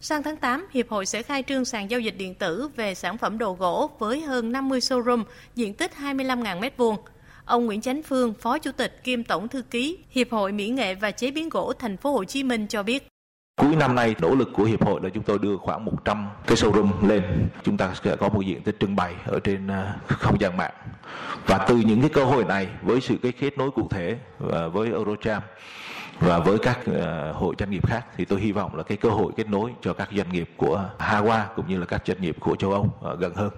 [0.01, 3.17] Sang tháng 8, Hiệp hội sẽ khai trương sàn giao dịch điện tử về sản
[3.17, 5.23] phẩm đồ gỗ với hơn 50 showroom,
[5.55, 6.97] diện tích 25.000 m2.
[7.45, 10.95] Ông Nguyễn Chánh Phương, Phó Chủ tịch kiêm Tổng thư ký Hiệp hội Mỹ nghệ
[10.95, 13.07] và chế biến gỗ thành phố Hồ Chí Minh cho biết.
[13.61, 16.57] Cuối năm nay nỗ lực của hiệp hội là chúng tôi đưa khoảng 100 cái
[16.57, 17.23] showroom lên.
[17.63, 20.73] Chúng ta sẽ có một diện tích trưng bày ở trên à, không gian mạng.
[21.45, 24.17] Và từ những cái cơ hội này với sự cái kết nối cụ thể
[24.53, 25.41] à, với Eurocharm
[26.19, 29.09] và với các uh, hội doanh nghiệp khác thì tôi hy vọng là cái cơ
[29.09, 32.37] hội kết nối cho các doanh nghiệp của Hawa cũng như là các doanh nghiệp
[32.39, 32.81] của châu Âu
[33.13, 33.49] uh, gần hơn.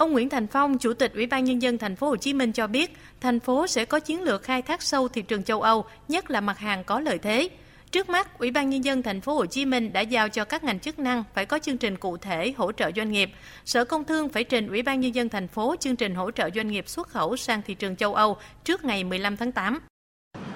[0.00, 2.52] Ông Nguyễn Thành Phong, Chủ tịch Ủy ban nhân dân thành phố Hồ Chí Minh
[2.52, 5.84] cho biết, thành phố sẽ có chiến lược khai thác sâu thị trường châu Âu,
[6.08, 7.48] nhất là mặt hàng có lợi thế.
[7.90, 10.64] Trước mắt, Ủy ban nhân dân thành phố Hồ Chí Minh đã giao cho các
[10.64, 13.30] ngành chức năng phải có chương trình cụ thể hỗ trợ doanh nghiệp.
[13.64, 16.50] Sở Công Thương phải trình Ủy ban nhân dân thành phố chương trình hỗ trợ
[16.54, 19.78] doanh nghiệp xuất khẩu sang thị trường châu Âu trước ngày 15 tháng 8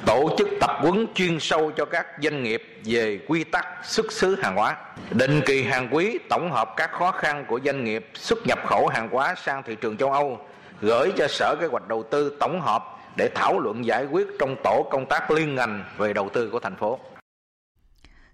[0.06, 4.36] tổ chức tập huấn chuyên sâu cho các doanh nghiệp về quy tắc xuất xứ
[4.42, 4.76] hàng hóa
[5.10, 8.86] định kỳ hàng quý tổng hợp các khó khăn của doanh nghiệp xuất nhập khẩu
[8.86, 10.38] hàng hóa sang thị trường châu âu
[10.80, 12.84] gửi cho sở kế hoạch đầu tư tổng hợp
[13.16, 16.60] để thảo luận giải quyết trong tổ công tác liên ngành về đầu tư của
[16.60, 16.98] thành phố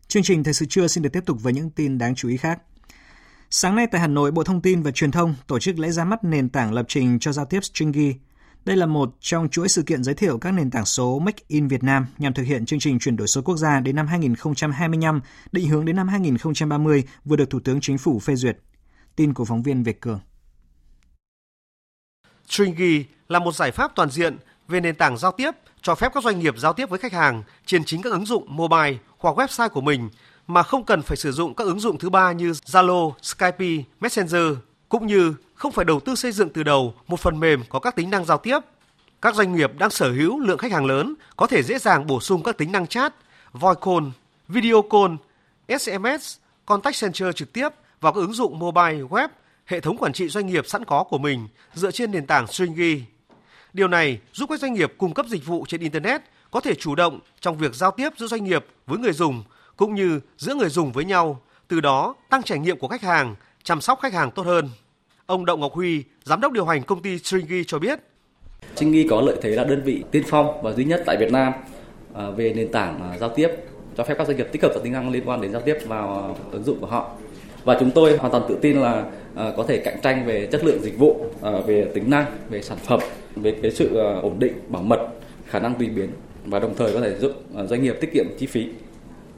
[0.08, 2.36] Chương trình Thời sự trưa xin được tiếp tục với những tin đáng chú ý
[2.36, 2.58] khác.
[3.50, 6.04] Sáng nay tại Hà Nội, Bộ Thông tin và Truyền thông tổ chức lễ ra
[6.04, 8.14] mắt nền tảng lập trình cho giao tiếp Stringy.
[8.64, 11.68] Đây là một trong chuỗi sự kiện giới thiệu các nền tảng số Make in
[11.68, 15.20] Việt Nam nhằm thực hiện chương trình chuyển đổi số quốc gia đến năm 2025,
[15.52, 18.58] định hướng đến năm 2030 vừa được Thủ tướng Chính phủ phê duyệt.
[19.16, 20.20] Tin của phóng viên Việt Cường.
[22.48, 24.36] Stringy là một giải pháp toàn diện
[24.68, 25.50] về nền tảng giao tiếp
[25.82, 28.56] cho phép các doanh nghiệp giao tiếp với khách hàng trên chính các ứng dụng
[28.56, 30.10] mobile hoặc website của mình
[30.46, 34.56] mà không cần phải sử dụng các ứng dụng thứ ba như Zalo, Skype, Messenger,
[34.94, 37.96] cũng như không phải đầu tư xây dựng từ đầu một phần mềm có các
[37.96, 38.58] tính năng giao tiếp.
[39.22, 42.20] Các doanh nghiệp đang sở hữu lượng khách hàng lớn có thể dễ dàng bổ
[42.20, 43.14] sung các tính năng chat,
[43.52, 44.06] voice call,
[44.48, 45.14] video call,
[45.80, 47.68] SMS, contact center trực tiếp
[48.00, 49.28] vào các ứng dụng mobile, web,
[49.64, 53.02] hệ thống quản trị doanh nghiệp sẵn có của mình dựa trên nền tảng Stringy.
[53.72, 56.94] Điều này giúp các doanh nghiệp cung cấp dịch vụ trên Internet có thể chủ
[56.94, 59.44] động trong việc giao tiếp giữa doanh nghiệp với người dùng
[59.76, 63.34] cũng như giữa người dùng với nhau, từ đó tăng trải nghiệm của khách hàng,
[63.62, 64.70] chăm sóc khách hàng tốt hơn.
[65.26, 67.98] Ông Đậu Ngọc Huy, giám đốc điều hành công ty Stringy cho biết.
[68.74, 71.52] Stringy có lợi thế là đơn vị tiên phong và duy nhất tại Việt Nam
[72.14, 73.48] à, về nền tảng à, giao tiếp
[73.96, 75.78] cho phép các doanh nghiệp tích hợp các tính năng liên quan đến giao tiếp
[75.86, 77.10] vào à, ứng dụng của họ.
[77.64, 80.82] Và chúng tôi hoàn toàn tự tin là có thể cạnh tranh về chất lượng
[80.82, 81.26] dịch vụ,
[81.66, 83.00] về tính năng, về sản phẩm,
[83.36, 85.08] về cái sự ổn định, bảo mật,
[85.46, 86.08] khả năng tùy biến
[86.44, 87.32] và đồng thời có thể giúp
[87.68, 88.68] doanh nghiệp tiết kiệm chi phí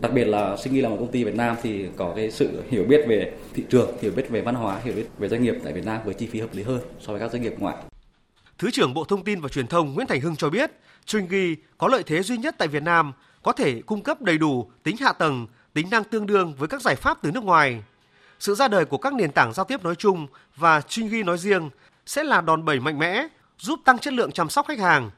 [0.01, 2.63] đặc biệt là sinh nghi là một công ty Việt Nam thì có cái sự
[2.71, 5.55] hiểu biết về thị trường, hiểu biết về văn hóa, hiểu biết về doanh nghiệp
[5.65, 7.77] tại Việt Nam với chi phí hợp lý hơn so với các doanh nghiệp ngoại.
[8.59, 10.71] Thứ trưởng Bộ Thông tin và Truyền thông Nguyễn Thành Hưng cho biết,
[11.07, 14.71] Stringy có lợi thế duy nhất tại Việt Nam, có thể cung cấp đầy đủ
[14.83, 17.83] tính hạ tầng, tính năng tương đương với các giải pháp từ nước ngoài.
[18.39, 21.71] Sự ra đời của các nền tảng giao tiếp nói chung và Stringy nói riêng
[22.07, 23.27] sẽ là đòn bẩy mạnh mẽ
[23.59, 25.11] giúp tăng chất lượng chăm sóc khách hàng,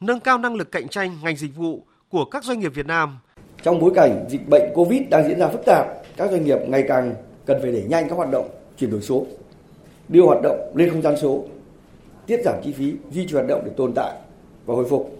[0.00, 3.18] nâng cao năng lực cạnh tranh ngành dịch vụ của các doanh nghiệp Việt Nam
[3.62, 6.84] trong bối cảnh dịch bệnh Covid đang diễn ra phức tạp, các doanh nghiệp ngày
[6.88, 7.14] càng
[7.46, 9.26] cần phải đẩy nhanh các hoạt động chuyển đổi số,
[10.08, 11.44] đưa hoạt động lên không gian số,
[12.26, 14.12] tiết giảm chi phí, duy trì hoạt động để tồn tại
[14.66, 15.12] và hồi phục.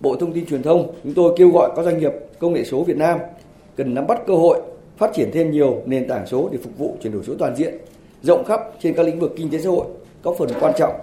[0.00, 2.82] Bộ Thông tin Truyền thông chúng tôi kêu gọi các doanh nghiệp công nghệ số
[2.82, 3.18] Việt Nam
[3.76, 4.60] cần nắm bắt cơ hội
[4.96, 7.74] phát triển thêm nhiều nền tảng số để phục vụ chuyển đổi số toàn diện,
[8.22, 9.86] rộng khắp trên các lĩnh vực kinh tế xã hội,
[10.22, 10.94] có phần quan trọng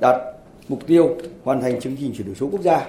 [0.00, 0.20] đạt
[0.68, 2.86] mục tiêu hoàn thành chương trình chuyển đổi số quốc gia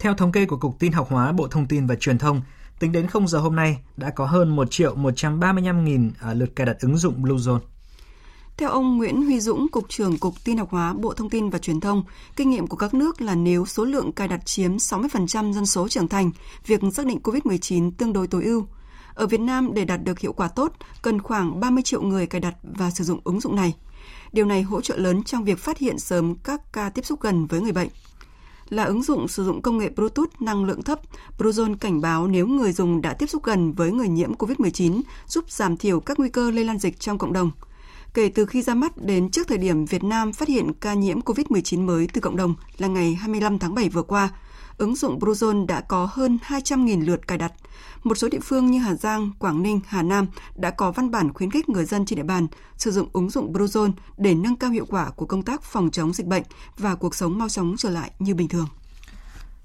[0.00, 2.42] theo thống kê của Cục Tin học hóa Bộ Thông tin và Truyền thông,
[2.78, 6.56] tính đến 0 giờ hôm nay đã có hơn 1 triệu 135 nghìn à, lượt
[6.56, 7.58] cài đặt ứng dụng Bluezone.
[8.56, 11.58] Theo ông Nguyễn Huy Dũng, Cục trưởng Cục Tin học hóa Bộ Thông tin và
[11.58, 12.04] Truyền thông,
[12.36, 15.88] kinh nghiệm của các nước là nếu số lượng cài đặt chiếm 60% dân số
[15.88, 16.30] trưởng thành,
[16.66, 18.66] việc xác định COVID-19 tương đối tối ưu.
[19.14, 22.40] Ở Việt Nam, để đạt được hiệu quả tốt, cần khoảng 30 triệu người cài
[22.40, 23.74] đặt và sử dụng ứng dụng này.
[24.32, 27.46] Điều này hỗ trợ lớn trong việc phát hiện sớm các ca tiếp xúc gần
[27.46, 27.88] với người bệnh
[28.70, 31.00] là ứng dụng sử dụng công nghệ Bluetooth năng lượng thấp.
[31.38, 35.50] Bluezone cảnh báo nếu người dùng đã tiếp xúc gần với người nhiễm COVID-19, giúp
[35.50, 37.50] giảm thiểu các nguy cơ lây lan dịch trong cộng đồng.
[38.14, 41.20] Kể từ khi ra mắt đến trước thời điểm Việt Nam phát hiện ca nhiễm
[41.20, 44.30] COVID-19 mới từ cộng đồng là ngày 25 tháng 7 vừa qua,
[44.80, 47.52] ứng dụng Bluezone đã có hơn 200.000 lượt cài đặt.
[48.04, 51.32] Một số địa phương như Hà Giang, Quảng Ninh, Hà Nam đã có văn bản
[51.32, 54.70] khuyến khích người dân trên địa bàn sử dụng ứng dụng Bluezone để nâng cao
[54.70, 56.42] hiệu quả của công tác phòng chống dịch bệnh
[56.78, 58.68] và cuộc sống mau chóng trở lại như bình thường.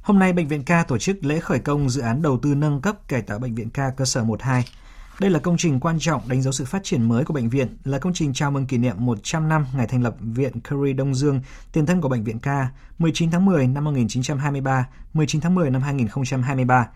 [0.01, 2.81] Hôm nay, Bệnh viện Ca tổ chức lễ khởi công dự án đầu tư nâng
[2.81, 4.65] cấp cải tạo Bệnh viện Ca cơ sở 12
[5.19, 7.77] đây là công trình quan trọng đánh dấu sự phát triển mới của bệnh viện,
[7.83, 11.15] là công trình chào mừng kỷ niệm 100 năm ngày thành lập Viện Curry Đông
[11.15, 12.47] Dương, tiền thân của Bệnh viện K.
[12.99, 16.87] 19 tháng 10 năm 1923, 19 tháng 10 năm 2023.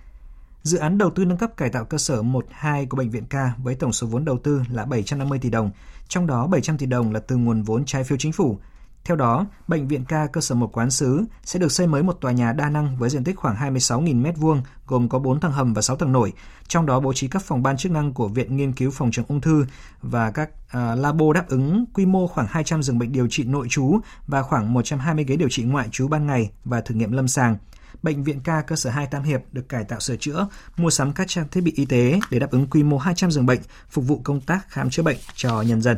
[0.63, 3.63] Dự án đầu tư nâng cấp cải tạo cơ sở 1-2 của Bệnh viện K
[3.63, 5.71] với tổng số vốn đầu tư là 750 tỷ đồng,
[6.07, 8.59] trong đó 700 tỷ đồng là từ nguồn vốn trái phiếu chính phủ,
[9.09, 12.17] theo đó, Bệnh viện ca cơ sở một quán sứ sẽ được xây mới một
[12.21, 15.73] tòa nhà đa năng với diện tích khoảng 26.000 m2, gồm có 4 tầng hầm
[15.73, 16.33] và 6 tầng nổi,
[16.67, 19.25] trong đó bố trí các phòng ban chức năng của Viện Nghiên cứu Phòng chống
[19.27, 19.65] ung thư
[20.01, 23.67] và các uh, labo đáp ứng quy mô khoảng 200 giường bệnh điều trị nội
[23.69, 27.27] trú và khoảng 120 ghế điều trị ngoại trú ban ngày và thử nghiệm lâm
[27.27, 27.57] sàng.
[28.03, 31.13] Bệnh viện ca cơ sở 2 Tam Hiệp được cải tạo sửa chữa, mua sắm
[31.13, 34.07] các trang thiết bị y tế để đáp ứng quy mô 200 giường bệnh, phục
[34.07, 35.97] vụ công tác khám chữa bệnh cho nhân dân.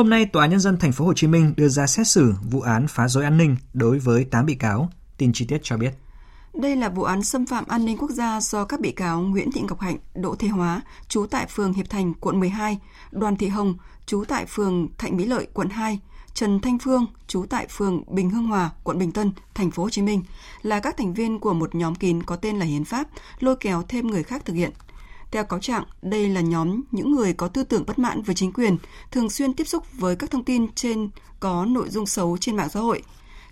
[0.00, 2.60] Hôm nay, Tòa nhân dân thành phố Hồ Chí Minh đưa ra xét xử vụ
[2.60, 4.90] án phá rối an ninh đối với 8 bị cáo.
[5.16, 5.90] Tin chi tiết cho biết.
[6.54, 9.52] Đây là vụ án xâm phạm an ninh quốc gia do các bị cáo Nguyễn
[9.52, 12.78] Thị Ngọc Hạnh, Đỗ Thế Hóa, trú tại phường Hiệp Thành, quận 12,
[13.10, 13.74] Đoàn Thị Hồng,
[14.06, 16.00] trú tại phường Thạnh Mỹ Lợi, quận 2,
[16.34, 19.90] Trần Thanh Phương, trú tại phường Bình Hưng Hòa, quận Bình Tân, thành phố Hồ
[19.90, 20.22] Chí Minh,
[20.62, 23.08] là các thành viên của một nhóm kín có tên là Hiến pháp,
[23.40, 24.70] lôi kéo thêm người khác thực hiện.
[25.30, 28.52] Theo cáo trạng, đây là nhóm những người có tư tưởng bất mãn với chính
[28.52, 28.76] quyền,
[29.10, 32.68] thường xuyên tiếp xúc với các thông tin trên có nội dung xấu trên mạng
[32.68, 33.02] xã hội.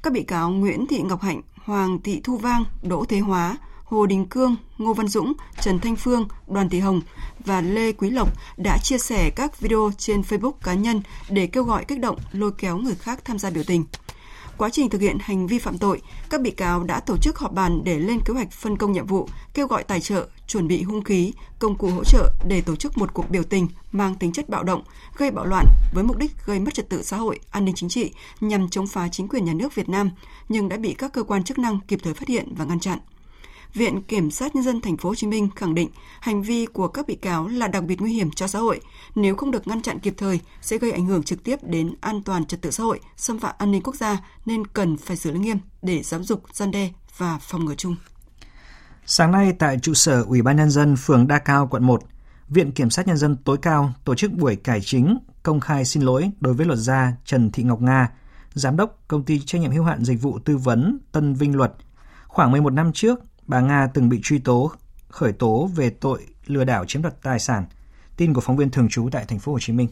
[0.03, 4.07] Các bị cáo Nguyễn Thị Ngọc Hạnh, Hoàng Thị Thu Vang, Đỗ Thế Hóa, Hồ
[4.07, 7.01] Đình Cương, Ngô Văn Dũng, Trần Thanh Phương, Đoàn Thị Hồng
[7.45, 11.65] và Lê Quý Lộc đã chia sẻ các video trên Facebook cá nhân để kêu
[11.65, 13.85] gọi kích động lôi kéo người khác tham gia biểu tình.
[14.59, 17.53] Quá trình thực hiện hành vi phạm tội, các bị cáo đã tổ chức họp
[17.53, 20.83] bàn để lên kế hoạch phân công nhiệm vụ, kêu gọi tài trợ, chuẩn bị
[20.83, 24.33] hung khí, công cụ hỗ trợ để tổ chức một cuộc biểu tình mang tính
[24.33, 24.83] chất bạo động,
[25.17, 27.89] gây bạo loạn với mục đích gây mất trật tự xã hội, an ninh chính
[27.89, 30.11] trị nhằm chống phá chính quyền nhà nước Việt Nam,
[30.49, 32.99] nhưng đã bị các cơ quan chức năng kịp thời phát hiện và ngăn chặn.
[33.75, 35.89] Viện Kiểm sát nhân dân thành phố Hồ Chí Minh khẳng định
[36.21, 38.81] hành vi của các bị cáo là đặc biệt nguy hiểm cho xã hội,
[39.15, 42.23] nếu không được ngăn chặn kịp thời sẽ gây ảnh hưởng trực tiếp đến an
[42.23, 45.31] toàn trật tự xã hội, xâm phạm an ninh quốc gia nên cần phải xử
[45.31, 47.97] lý nghiêm để giáo dục, gian đe và phòng ngừa chung.
[49.07, 52.03] Sáng nay tại trụ sở Ủy ban nhân dân phường Đa Cao quận 1,
[52.49, 56.03] Viện Kiểm sát nhân dân tối cao tổ chức buổi cải chính công khai xin
[56.03, 58.11] lỗi đối với luật gia Trần Thị Ngọc Nga,
[58.55, 61.73] giám đốc công ty trách nhiệm hữu hạn dịch vụ tư vấn Tân Vinh Luật.
[62.27, 64.73] Khoảng 11 năm trước, bà Nga từng bị truy tố,
[65.09, 67.65] khởi tố về tội lừa đảo chiếm đoạt tài sản.
[68.17, 69.89] Tin của phóng viên thường trú tại thành phố Hồ Chí Minh.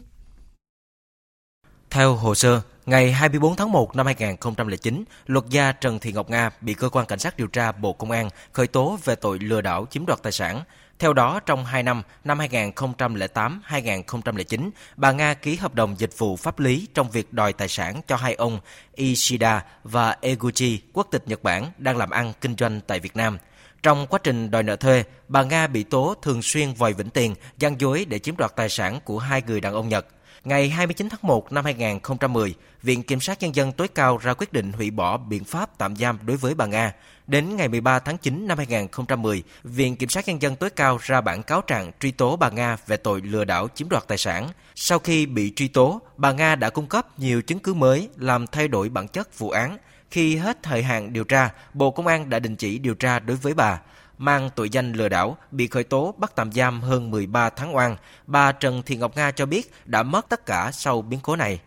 [1.89, 6.49] Theo hồ sơ, ngày 24 tháng 1 năm 2009, luật gia Trần Thị Ngọc Nga
[6.61, 9.61] bị cơ quan cảnh sát điều tra Bộ Công an khởi tố về tội lừa
[9.61, 10.63] đảo chiếm đoạt tài sản.
[10.99, 16.59] Theo đó, trong 2 năm, năm 2008-2009, bà Nga ký hợp đồng dịch vụ pháp
[16.59, 18.59] lý trong việc đòi tài sản cho hai ông
[18.95, 23.37] Ishida và Eguchi, quốc tịch Nhật Bản, đang làm ăn kinh doanh tại Việt Nam.
[23.83, 27.35] Trong quá trình đòi nợ thuê, bà Nga bị tố thường xuyên vòi vĩnh tiền,
[27.57, 30.07] gian dối để chiếm đoạt tài sản của hai người đàn ông Nhật.
[30.47, 34.53] Ngày 29 tháng 1 năm 2010, Viện Kiểm sát Nhân dân tối cao ra quyết
[34.53, 36.93] định hủy bỏ biện pháp tạm giam đối với bà Nga.
[37.27, 41.21] Đến ngày 13 tháng 9 năm 2010, Viện Kiểm sát Nhân dân tối cao ra
[41.21, 44.49] bản cáo trạng truy tố bà Nga về tội lừa đảo chiếm đoạt tài sản.
[44.75, 48.47] Sau khi bị truy tố, bà Nga đã cung cấp nhiều chứng cứ mới làm
[48.47, 49.77] thay đổi bản chất vụ án.
[50.11, 53.37] Khi hết thời hạn điều tra, Bộ Công an đã đình chỉ điều tra đối
[53.37, 53.79] với bà
[54.17, 57.95] mang tội danh lừa đảo, bị khởi tố bắt tạm giam hơn 13 tháng oan.
[58.27, 61.59] Bà Trần Thị Ngọc Nga cho biết đã mất tất cả sau biến cố này.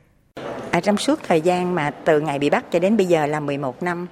[0.70, 3.40] À, trong suốt thời gian mà từ ngày bị bắt cho đến bây giờ là
[3.40, 4.06] 11 năm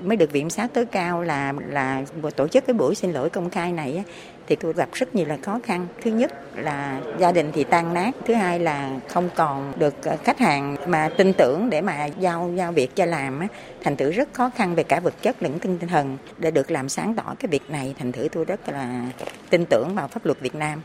[0.00, 2.04] mới được viện sát tối cao là là
[2.36, 4.04] tổ chức cái buổi xin lỗi công khai này
[4.46, 5.86] thì tôi gặp rất nhiều là khó khăn.
[6.02, 8.10] Thứ nhất là gia đình thì tan nát.
[8.26, 12.52] Thứ hai là không còn được ờ, khách hàng mà tin tưởng để mà giao
[12.56, 13.46] giao việc cho làm á.
[13.82, 16.18] Thành thử rất khó khăn về cả vật chất lẫn tinh thần.
[16.38, 19.06] Để được làm sáng tỏ cái việc này thành thử tôi rất là
[19.50, 20.82] tin tưởng vào pháp luật Việt Nam.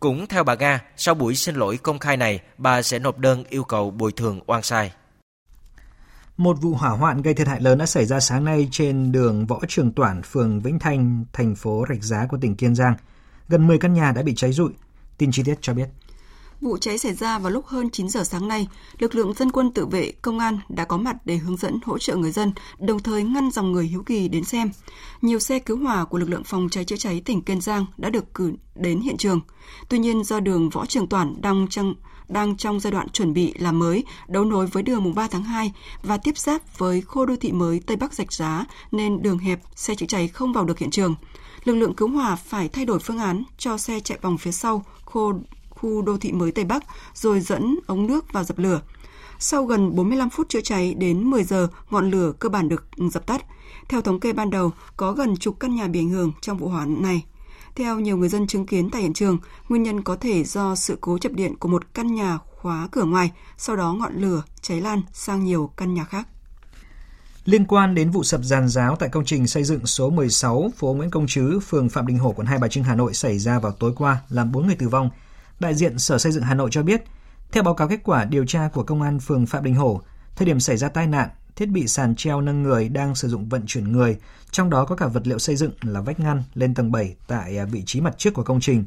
[0.00, 3.44] Cũng theo bà Nga, sau buổi xin lỗi công khai này, bà sẽ nộp đơn
[3.48, 4.92] yêu cầu bồi thường oan sai.
[6.38, 9.46] Một vụ hỏa hoạn gây thiệt hại lớn đã xảy ra sáng nay trên đường
[9.46, 12.94] Võ Trường Toản, phường Vĩnh Thanh, thành phố Rạch Giá của tỉnh Kiên Giang.
[13.48, 14.70] Gần 10 căn nhà đã bị cháy rụi.
[15.18, 15.88] Tin chi tiết cho biết.
[16.60, 19.72] Vụ cháy xảy ra vào lúc hơn 9 giờ sáng nay, lực lượng dân quân
[19.72, 23.02] tự vệ, công an đã có mặt để hướng dẫn hỗ trợ người dân, đồng
[23.02, 24.70] thời ngăn dòng người hiếu kỳ đến xem.
[25.22, 28.10] Nhiều xe cứu hỏa của lực lượng phòng cháy chữa cháy tỉnh Kiên Giang đã
[28.10, 29.40] được cử đến hiện trường.
[29.88, 31.94] Tuy nhiên do đường Võ Trường Toản đang trong
[32.28, 35.42] đang trong giai đoạn chuẩn bị làm mới, đấu nối với đường mùng 3 tháng
[35.42, 39.38] 2 và tiếp giáp với khu đô thị mới Tây Bắc Rạch Giá nên đường
[39.38, 41.14] hẹp, xe chữa cháy không vào được hiện trường.
[41.64, 44.84] Lực lượng cứu hỏa phải thay đổi phương án cho xe chạy vòng phía sau
[45.04, 45.34] khu
[45.70, 48.80] khu đô thị mới Tây Bắc rồi dẫn ống nước vào dập lửa.
[49.38, 53.26] Sau gần 45 phút chữa cháy đến 10 giờ, ngọn lửa cơ bản được dập
[53.26, 53.44] tắt.
[53.88, 56.68] Theo thống kê ban đầu, có gần chục căn nhà bị ảnh hưởng trong vụ
[56.68, 57.24] hỏa này.
[57.78, 59.38] Theo nhiều người dân chứng kiến tại hiện trường,
[59.68, 63.04] nguyên nhân có thể do sự cố chập điện của một căn nhà khóa cửa
[63.04, 66.28] ngoài, sau đó ngọn lửa cháy lan sang nhiều căn nhà khác.
[67.44, 70.94] Liên quan đến vụ sập giàn giáo tại công trình xây dựng số 16 phố
[70.94, 73.58] Nguyễn Công Trứ, phường Phạm Đình Hổ, quận Hai Bà Trưng, Hà Nội xảy ra
[73.58, 75.10] vào tối qua, làm 4 người tử vong.
[75.60, 77.02] Đại diện Sở Xây dựng Hà Nội cho biết,
[77.52, 80.00] theo báo cáo kết quả điều tra của Công an phường Phạm Đình Hổ,
[80.36, 81.28] thời điểm xảy ra tai nạn,
[81.58, 84.16] thiết bị sàn treo nâng người đang sử dụng vận chuyển người,
[84.50, 87.58] trong đó có cả vật liệu xây dựng là vách ngăn lên tầng 7 tại
[87.58, 88.84] à, vị trí mặt trước của công trình.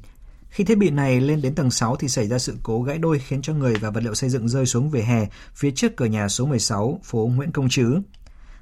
[0.50, 3.20] Khi thiết bị này lên đến tầng 6 thì xảy ra sự cố gãy đôi
[3.20, 6.06] khiến cho người và vật liệu xây dựng rơi xuống vỉa hè phía trước cửa
[6.06, 8.00] nhà số 16 phố Nguyễn Công Trứ.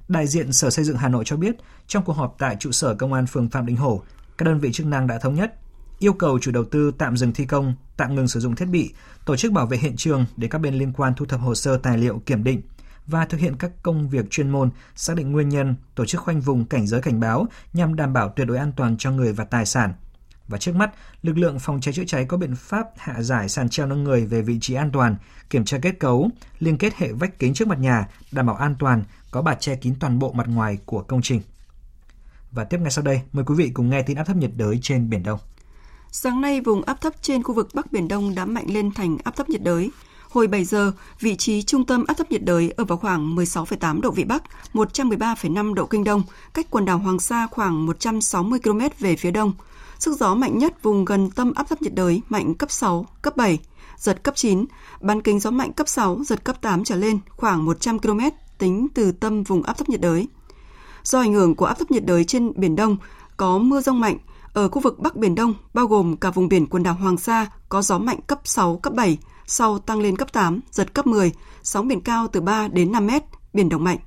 [0.08, 1.56] Đại diện Sở Xây dựng Hà Nội cho biết,
[1.88, 4.02] trong cuộc họp tại trụ sở Công an phường Phạm Đình Hổ,
[4.38, 5.54] các đơn vị chức năng đã thống nhất
[6.00, 8.94] yêu cầu chủ đầu tư tạm dừng thi công, tạm ngừng sử dụng thiết bị,
[9.26, 11.78] tổ chức bảo vệ hiện trường để các bên liên quan thu thập hồ sơ
[11.78, 12.62] tài liệu kiểm định
[13.10, 16.42] và thực hiện các công việc chuyên môn, xác định nguyên nhân, tổ chức khoanh
[16.42, 19.46] vùng cảnh giới cảnh báo nhằm đảm bảo tuyệt đối an toàn cho người và
[19.46, 19.94] tài sản.
[20.48, 20.92] Và trước mắt,
[21.22, 24.26] lực lượng phòng cháy chữa cháy có biện pháp hạ giải sàn treo nâng người
[24.26, 25.16] về vị trí an toàn,
[25.50, 26.30] kiểm tra kết cấu,
[26.60, 29.76] liên kết hệ vách kính trước mặt nhà, đảm bảo an toàn, có bạt che
[29.76, 31.42] kín toàn bộ mặt ngoài của công trình.
[32.52, 34.80] Và tiếp ngay sau đây, mời quý vị cùng nghe tin áp thấp nhiệt đới
[34.82, 35.40] trên Biển Đông.
[36.12, 39.18] Sáng nay, vùng áp thấp trên khu vực Bắc Biển Đông đã mạnh lên thành
[39.24, 39.92] áp thấp nhiệt đới.
[40.30, 44.02] Hồi 7 giờ, vị trí trung tâm áp thấp nhiệt đới ở vào khoảng 16,8
[44.02, 46.24] độ Vĩ Bắc, 113,5 độ Kinh Đông,
[46.54, 49.54] cách quần đảo Hoàng Sa khoảng 160 km về phía đông.
[50.00, 53.38] Sức gió mạnh nhất vùng gần tâm áp thấp nhiệt đới mạnh cấp 6, cấp
[53.38, 53.60] 7,
[53.98, 54.66] giật cấp 9,
[55.02, 58.20] bán kính gió mạnh cấp 6, giật cấp 8 trở lên khoảng 100 km
[58.58, 60.28] tính từ tâm vùng áp thấp nhiệt đới.
[61.04, 62.98] Do ảnh hưởng của áp thấp nhiệt đới trên Biển Đông,
[63.38, 64.18] có mưa rông mạnh,
[64.54, 67.52] ở khu vực Bắc Biển Đông, bao gồm cả vùng biển quần đảo Hoàng Sa,
[67.70, 69.18] có gió mạnh cấp 6, cấp 7,
[69.50, 71.32] sau tăng lên cấp 8, giật cấp 10,
[71.64, 73.24] sóng biển cao từ 3 đến 5 mét,
[73.54, 73.98] biển động mạnh.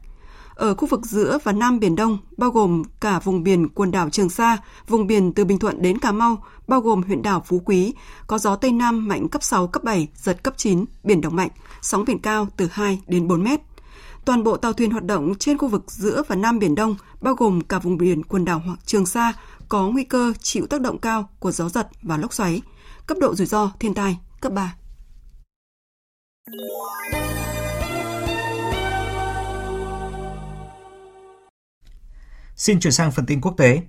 [0.54, 4.10] Ở khu vực giữa và Nam Biển Đông, bao gồm cả vùng biển quần đảo
[4.10, 7.62] Trường Sa, vùng biển từ Bình Thuận đến Cà Mau, bao gồm huyện đảo Phú
[7.64, 7.94] Quý,
[8.26, 11.50] có gió Tây Nam mạnh cấp 6, cấp 7, giật cấp 9, biển động mạnh,
[11.80, 13.60] sóng biển cao từ 2 đến 4 mét.
[14.24, 17.34] Toàn bộ tàu thuyền hoạt động trên khu vực giữa và Nam Biển Đông, bao
[17.34, 19.32] gồm cả vùng biển quần đảo hoặc Trường Sa,
[19.68, 22.62] có nguy cơ chịu tác động cao của gió giật và lốc xoáy.
[23.06, 24.74] Cấp độ rủi ro thiên tai cấp 3.
[32.56, 33.82] Xin chuyển sang phần tin quốc tế.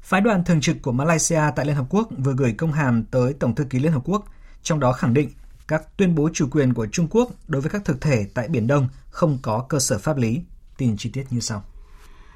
[0.00, 3.32] Phái đoàn thường trực của Malaysia tại Liên Hợp Quốc vừa gửi công hàm tới
[3.32, 4.24] Tổng thư ký Liên Hợp Quốc,
[4.62, 5.30] trong đó khẳng định
[5.68, 8.66] các tuyên bố chủ quyền của Trung Quốc đối với các thực thể tại Biển
[8.66, 10.42] Đông không có cơ sở pháp lý.
[10.76, 11.64] Tin chi tiết như sau.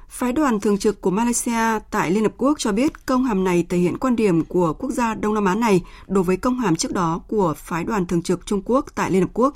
[0.09, 3.65] Phái đoàn thường trực của Malaysia tại Liên Hợp Quốc cho biết công hàm này
[3.69, 6.75] thể hiện quan điểm của quốc gia Đông Nam Á này đối với công hàm
[6.75, 9.53] trước đó của phái đoàn thường trực Trung Quốc tại Liên Hợp Quốc.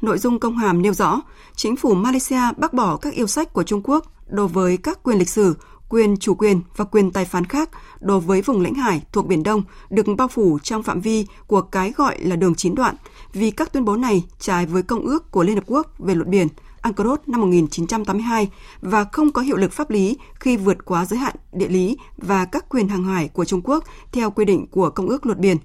[0.00, 1.20] Nội dung công hàm nêu rõ,
[1.54, 5.18] chính phủ Malaysia bác bỏ các yêu sách của Trung Quốc đối với các quyền
[5.18, 5.54] lịch sử,
[5.88, 7.70] quyền chủ quyền và quyền tài phán khác
[8.00, 11.60] đối với vùng lãnh hải thuộc Biển Đông được bao phủ trong phạm vi của
[11.60, 12.96] cái gọi là đường chín đoạn,
[13.32, 16.28] vì các tuyên bố này trái với Công ước của Liên Hợp Quốc về luật
[16.28, 16.48] biển–
[16.86, 21.34] UNCLOS năm 1982 và không có hiệu lực pháp lý khi vượt quá giới hạn
[21.52, 25.08] địa lý và các quyền hàng hải của Trung Quốc theo quy định của Công
[25.08, 25.56] ước Luật Biển.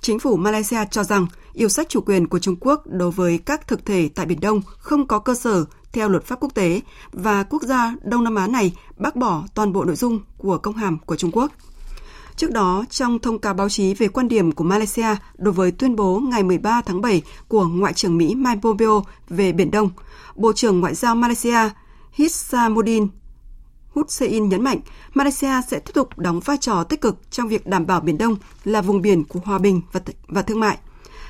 [0.00, 3.68] Chính phủ Malaysia cho rằng yêu sách chủ quyền của Trung Quốc đối với các
[3.68, 6.80] thực thể tại Biển Đông không có cơ sở theo luật pháp quốc tế
[7.12, 10.76] và quốc gia Đông Nam Á này bác bỏ toàn bộ nội dung của công
[10.76, 11.52] hàm của Trung Quốc.
[12.40, 15.96] Trước đó, trong thông cáo báo chí về quan điểm của Malaysia đối với tuyên
[15.96, 19.90] bố ngày 13 tháng 7 của Ngoại trưởng Mỹ Mike Pompeo về Biển Đông,
[20.36, 21.58] Bộ trưởng Ngoại giao Malaysia
[22.12, 23.08] Hissamuddin
[23.88, 24.80] Hussein nhấn mạnh
[25.14, 28.36] Malaysia sẽ tiếp tục đóng vai trò tích cực trong việc đảm bảo Biển Đông
[28.64, 30.78] là vùng biển của hòa bình và, và thương mại.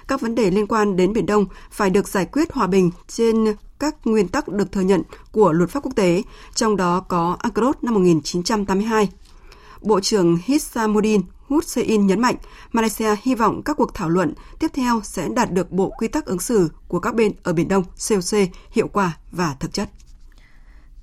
[0.08, 3.54] Các vấn đề liên quan đến Biển Đông phải được giải quyết hòa bình trên
[3.78, 5.02] các nguyên tắc được thừa nhận
[5.32, 6.22] của luật pháp quốc tế,
[6.54, 9.08] trong đó có UNCLOS năm 1982.
[9.82, 12.36] Bộ trưởng Hissamuddin Hussein nhấn mạnh
[12.72, 16.26] Malaysia hy vọng các cuộc thảo luận tiếp theo sẽ đạt được bộ quy tắc
[16.26, 18.38] ứng xử của các bên ở Biển Đông COC
[18.70, 19.88] hiệu quả và thực chất.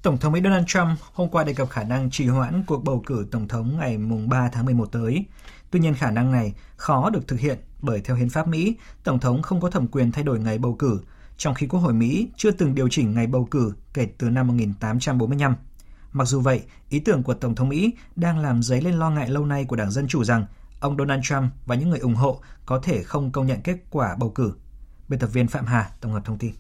[0.01, 3.03] Tổng thống Mỹ Donald Trump hôm qua đề cập khả năng trì hoãn cuộc bầu
[3.05, 3.97] cử tổng thống ngày
[4.27, 5.25] 3 tháng 11 tới.
[5.71, 9.19] Tuy nhiên khả năng này khó được thực hiện bởi theo hiến pháp Mỹ, Tổng
[9.19, 10.99] thống không có thẩm quyền thay đổi ngày bầu cử,
[11.37, 14.47] trong khi Quốc hội Mỹ chưa từng điều chỉnh ngày bầu cử kể từ năm
[14.47, 15.55] 1845.
[16.11, 19.29] Mặc dù vậy, ý tưởng của Tổng thống Mỹ đang làm dấy lên lo ngại
[19.29, 20.45] lâu nay của Đảng Dân Chủ rằng
[20.79, 24.15] ông Donald Trump và những người ủng hộ có thể không công nhận kết quả
[24.19, 24.53] bầu cử.
[25.09, 26.51] Biên tập viên Phạm Hà tổng hợp thông tin.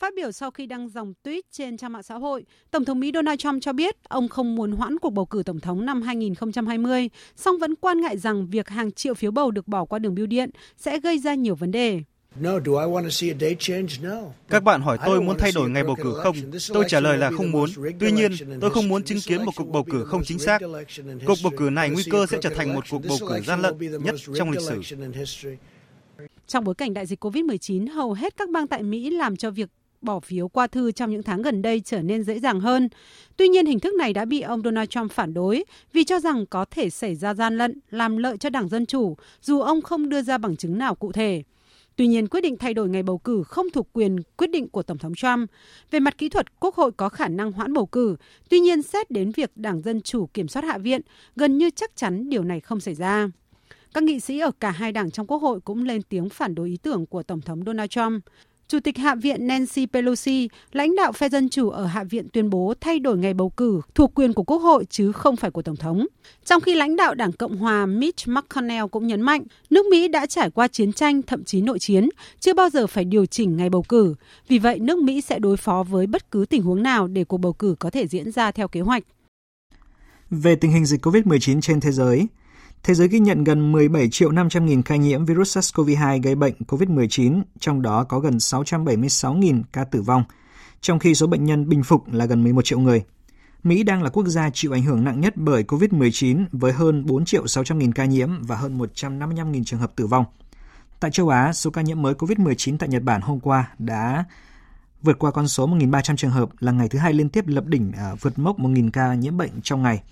[0.00, 3.10] Phát biểu sau khi đăng dòng tweet trên trang mạng xã hội, Tổng thống Mỹ
[3.14, 7.10] Donald Trump cho biết ông không muốn hoãn cuộc bầu cử tổng thống năm 2020,
[7.36, 10.26] song vẫn quan ngại rằng việc hàng triệu phiếu bầu được bỏ qua đường bưu
[10.26, 12.02] điện sẽ gây ra nhiều vấn đề.
[14.48, 16.36] Các bạn hỏi tôi muốn thay đổi ngày bầu cử không?
[16.72, 17.70] Tôi trả lời là không muốn.
[18.00, 20.62] Tuy nhiên, tôi không muốn chứng kiến một cuộc bầu cử không chính xác.
[21.26, 24.02] Cuộc bầu cử này nguy cơ sẽ trở thành một cuộc bầu cử gian lận
[24.04, 24.80] nhất trong lịch sử.
[26.46, 29.68] Trong bối cảnh đại dịch COVID-19, hầu hết các bang tại Mỹ làm cho việc
[30.00, 32.88] bỏ phiếu qua thư trong những tháng gần đây trở nên dễ dàng hơn.
[33.36, 36.46] Tuy nhiên, hình thức này đã bị ông Donald Trump phản đối vì cho rằng
[36.46, 40.08] có thể xảy ra gian lận, làm lợi cho Đảng Dân Chủ, dù ông không
[40.08, 41.42] đưa ra bằng chứng nào cụ thể.
[41.96, 44.82] Tuy nhiên, quyết định thay đổi ngày bầu cử không thuộc quyền quyết định của
[44.82, 45.50] Tổng thống Trump.
[45.90, 48.16] Về mặt kỹ thuật, Quốc hội có khả năng hoãn bầu cử.
[48.48, 51.00] Tuy nhiên, xét đến việc Đảng Dân Chủ kiểm soát Hạ viện,
[51.36, 53.28] gần như chắc chắn điều này không xảy ra.
[53.94, 56.68] Các nghị sĩ ở cả hai đảng trong Quốc hội cũng lên tiếng phản đối
[56.68, 58.24] ý tưởng của Tổng thống Donald Trump.
[58.70, 62.50] Chủ tịch Hạ viện Nancy Pelosi, lãnh đạo phe Dân Chủ ở Hạ viện tuyên
[62.50, 65.62] bố thay đổi ngày bầu cử thuộc quyền của Quốc hội chứ không phải của
[65.62, 66.06] Tổng thống.
[66.44, 70.26] Trong khi lãnh đạo Đảng Cộng hòa Mitch McConnell cũng nhấn mạnh, nước Mỹ đã
[70.26, 72.08] trải qua chiến tranh, thậm chí nội chiến,
[72.40, 74.14] chưa bao giờ phải điều chỉnh ngày bầu cử.
[74.48, 77.38] Vì vậy, nước Mỹ sẽ đối phó với bất cứ tình huống nào để cuộc
[77.38, 79.02] bầu cử có thể diễn ra theo kế hoạch.
[80.30, 82.26] Về tình hình dịch COVID-19 trên thế giới,
[82.82, 86.54] Thế giới ghi nhận gần 17 triệu 500 nghìn ca nhiễm virus SARS-CoV-2 gây bệnh
[86.68, 90.24] COVID-19, trong đó có gần 676 nghìn ca tử vong,
[90.80, 93.02] trong khi số bệnh nhân bình phục là gần 11 triệu người.
[93.62, 97.24] Mỹ đang là quốc gia chịu ảnh hưởng nặng nhất bởi COVID-19 với hơn 4
[97.24, 100.24] triệu 600 nghìn ca nhiễm và hơn 155 nghìn trường hợp tử vong.
[101.00, 104.24] Tại châu Á, số ca nhiễm mới COVID-19 tại Nhật Bản hôm qua đã
[105.02, 107.92] vượt qua con số 1.300 trường hợp là ngày thứ hai liên tiếp lập đỉnh
[107.92, 110.02] à, vượt mốc 1.000 ca nhiễm bệnh trong ngày.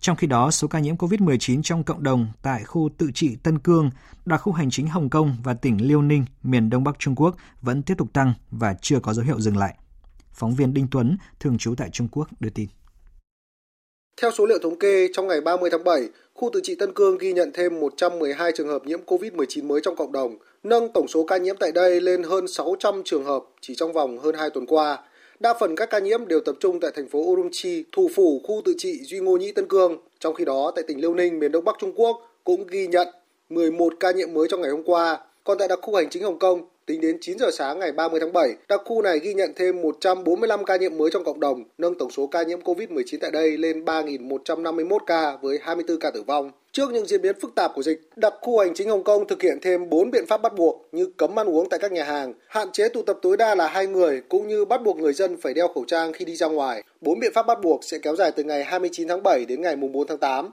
[0.00, 3.58] Trong khi đó, số ca nhiễm COVID-19 trong cộng đồng tại khu tự trị Tân
[3.58, 3.90] Cương,
[4.26, 7.36] đặc khu hành chính Hồng Kông và tỉnh Liêu Ninh, miền Đông Bắc Trung Quốc
[7.62, 9.74] vẫn tiếp tục tăng và chưa có dấu hiệu dừng lại.
[10.32, 12.68] Phóng viên Đinh Tuấn, thường trú tại Trung Quốc, đưa tin.
[14.22, 17.18] Theo số liệu thống kê, trong ngày 30 tháng 7, khu tự trị Tân Cương
[17.18, 21.24] ghi nhận thêm 112 trường hợp nhiễm COVID-19 mới trong cộng đồng, nâng tổng số
[21.24, 24.66] ca nhiễm tại đây lên hơn 600 trường hợp chỉ trong vòng hơn 2 tuần
[24.66, 24.98] qua.
[25.40, 28.62] Đa phần các ca nhiễm đều tập trung tại thành phố Urumqi, thủ phủ khu
[28.64, 29.96] tự trị Duy Ngô Nhĩ Tân Cương.
[30.18, 33.08] Trong khi đó, tại tỉnh Liêu Ninh, miền Đông Bắc Trung Quốc cũng ghi nhận
[33.48, 35.20] 11 ca nhiễm mới trong ngày hôm qua.
[35.44, 38.20] Còn tại đặc khu hành chính Hồng Kông, tính đến 9 giờ sáng ngày 30
[38.20, 41.64] tháng 7, đặc khu này ghi nhận thêm 145 ca nhiễm mới trong cộng đồng,
[41.78, 46.22] nâng tổng số ca nhiễm COVID-19 tại đây lên 3.151 ca với 24 ca tử
[46.22, 46.50] vong.
[46.72, 49.42] Trước những diễn biến phức tạp của dịch, đặc khu hành chính Hồng Kông thực
[49.42, 52.32] hiện thêm 4 biện pháp bắt buộc như cấm ăn uống tại các nhà hàng,
[52.48, 55.36] hạn chế tụ tập tối đa là hai người cũng như bắt buộc người dân
[55.36, 56.82] phải đeo khẩu trang khi đi ra ngoài.
[57.00, 59.76] Bốn biện pháp bắt buộc sẽ kéo dài từ ngày 29 tháng 7 đến ngày
[59.76, 60.50] 4 tháng 8.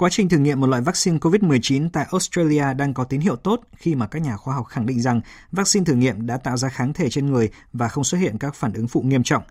[0.00, 3.60] Quá trình thử nghiệm một loại vaccine COVID-19 tại Australia đang có tín hiệu tốt
[3.76, 5.20] khi mà các nhà khoa học khẳng định rằng
[5.52, 8.54] vaccine thử nghiệm đã tạo ra kháng thể trên người và không xuất hiện các
[8.54, 9.42] phản ứng phụ nghiêm trọng.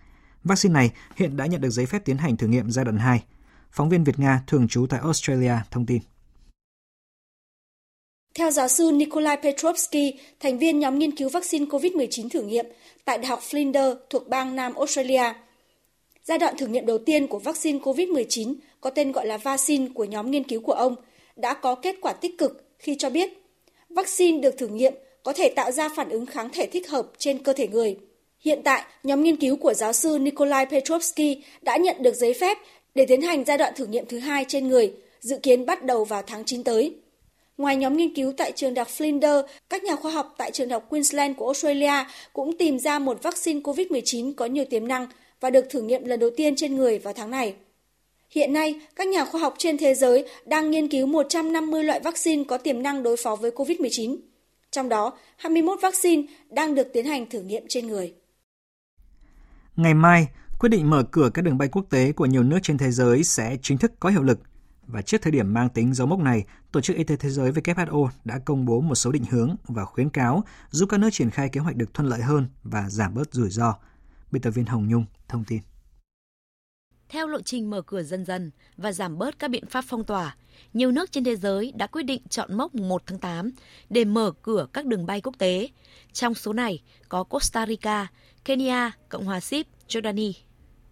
[0.44, 3.24] Vaccine này hiện đã nhận được giấy phép tiến hành thử nghiệm giai đoạn 2.
[3.72, 6.02] Phóng viên Việt Nga thường trú tại Australia thông tin.
[8.36, 12.66] Theo giáo sư Nikolai Petrovsky, thành viên nhóm nghiên cứu vaccine COVID-19 thử nghiệm
[13.06, 15.34] tại Đại học Flinders thuộc bang Nam Australia,
[16.30, 20.04] giai đoạn thử nghiệm đầu tiên của vaccine COVID-19 có tên gọi là vaccine của
[20.04, 20.96] nhóm nghiên cứu của ông
[21.36, 23.30] đã có kết quả tích cực khi cho biết
[23.90, 27.44] vaccine được thử nghiệm có thể tạo ra phản ứng kháng thể thích hợp trên
[27.44, 27.98] cơ thể người.
[28.40, 32.58] Hiện tại, nhóm nghiên cứu của giáo sư Nikolai Petrovsky đã nhận được giấy phép
[32.96, 36.06] để tiến hành giai đoạn thử nghiệm thứ hai trên người, dự kiến bắt đầu
[36.06, 36.94] vào tháng 9 tới.
[37.58, 40.68] Ngoài nhóm nghiên cứu tại trường đại học Flinders, các nhà khoa học tại trường
[40.68, 45.08] đại học Queensland của Australia cũng tìm ra một vaccine COVID-19 có nhiều tiềm năng
[45.42, 47.56] và được thử nghiệm lần đầu tiên trên người vào tháng này.
[48.30, 52.44] Hiện nay, các nhà khoa học trên thế giới đang nghiên cứu 150 loại vaccine
[52.44, 54.18] có tiềm năng đối phó với COVID-19.
[54.72, 58.14] Trong đó, 21 vaccine đang được tiến hành thử nghiệm trên người.
[59.76, 60.28] Ngày mai,
[60.60, 63.24] quyết định mở cửa các đường bay quốc tế của nhiều nước trên thế giới
[63.24, 64.40] sẽ chính thức có hiệu lực.
[64.88, 67.52] Và trước thời điểm mang tính dấu mốc này, Tổ chức Y tế Thế giới
[67.52, 71.30] WHO đã công bố một số định hướng và khuyến cáo giúp các nước triển
[71.30, 73.76] khai kế hoạch được thuận lợi hơn và giảm bớt rủi ro.
[74.32, 75.60] Biên tập viên Hồng Nhung thông tin.
[77.10, 80.36] Theo lộ trình mở cửa dần dần và giảm bớt các biện pháp phong tỏa,
[80.74, 83.52] nhiều nước trên thế giới đã quyết định chọn mốc 1 tháng 8
[83.90, 85.70] để mở cửa các đường bay quốc tế.
[86.14, 88.08] Trong số này có Costa Rica,
[88.46, 90.32] Kenya, Cộng hòa Sip, Jordani.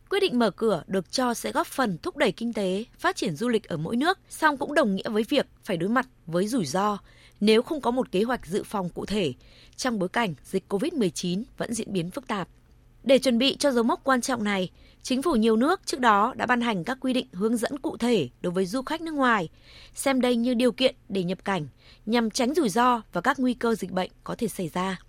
[0.10, 3.36] Quyết định mở cửa được cho sẽ góp phần thúc đẩy kinh tế, phát triển
[3.36, 6.48] du lịch ở mỗi nước, song cũng đồng nghĩa với việc phải đối mặt với
[6.48, 6.98] rủi ro
[7.40, 9.34] nếu không có một kế hoạch dự phòng cụ thể
[9.76, 12.48] trong bối cảnh dịch COVID-19 vẫn diễn biến phức tạp.
[13.08, 14.70] Để chuẩn bị cho dấu mốc quan trọng này,
[15.04, 17.98] chính phủ nhiều nước trước đó đã ban hành các quy định hướng dẫn cụ
[17.98, 19.50] thể đối với du khách nước ngoài,
[19.94, 21.68] xem đây như điều kiện để nhập cảnh
[22.06, 25.00] nhằm tránh rủi ro và các nguy cơ dịch bệnh có thể xảy ra.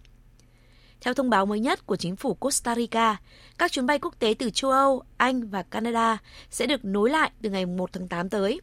[1.01, 3.17] Theo thông báo mới nhất của chính phủ Costa Rica,
[3.59, 6.19] các chuyến bay quốc tế từ châu Âu, Anh và Canada
[6.51, 8.61] sẽ được nối lại từ ngày 1 tháng 8 tới.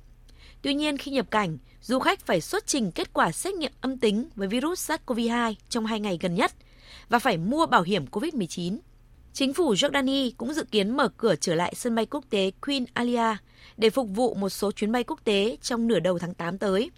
[0.61, 3.97] Tuy nhiên, khi nhập cảnh, du khách phải xuất trình kết quả xét nghiệm âm
[3.97, 6.51] tính với virus SARS-CoV-2 trong hai ngày gần nhất
[7.09, 8.77] và phải mua bảo hiểm COVID-19.
[9.35, 12.85] Chính phủ Jordani cũng dự kiến mở cửa trở lại sân bay quốc tế Queen
[12.93, 13.35] Alia
[13.77, 16.91] để phục vụ một số chuyến bay quốc tế trong nửa đầu tháng 8 tới.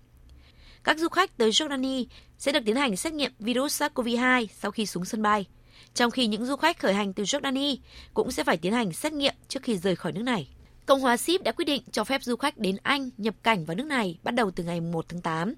[0.83, 2.05] Các du khách tới Jordani
[2.37, 5.45] sẽ được tiến hành xét nghiệm virus SARS-CoV-2 sau khi xuống sân bay,
[5.93, 7.77] trong khi những du khách khởi hành từ Jordani
[8.13, 10.49] cũng sẽ phải tiến hành xét nghiệm trước khi rời khỏi nước này.
[10.85, 13.75] Cộng hòa Sip đã quyết định cho phép du khách đến Anh nhập cảnh vào
[13.75, 15.53] nước này bắt đầu từ ngày 1 tháng 8,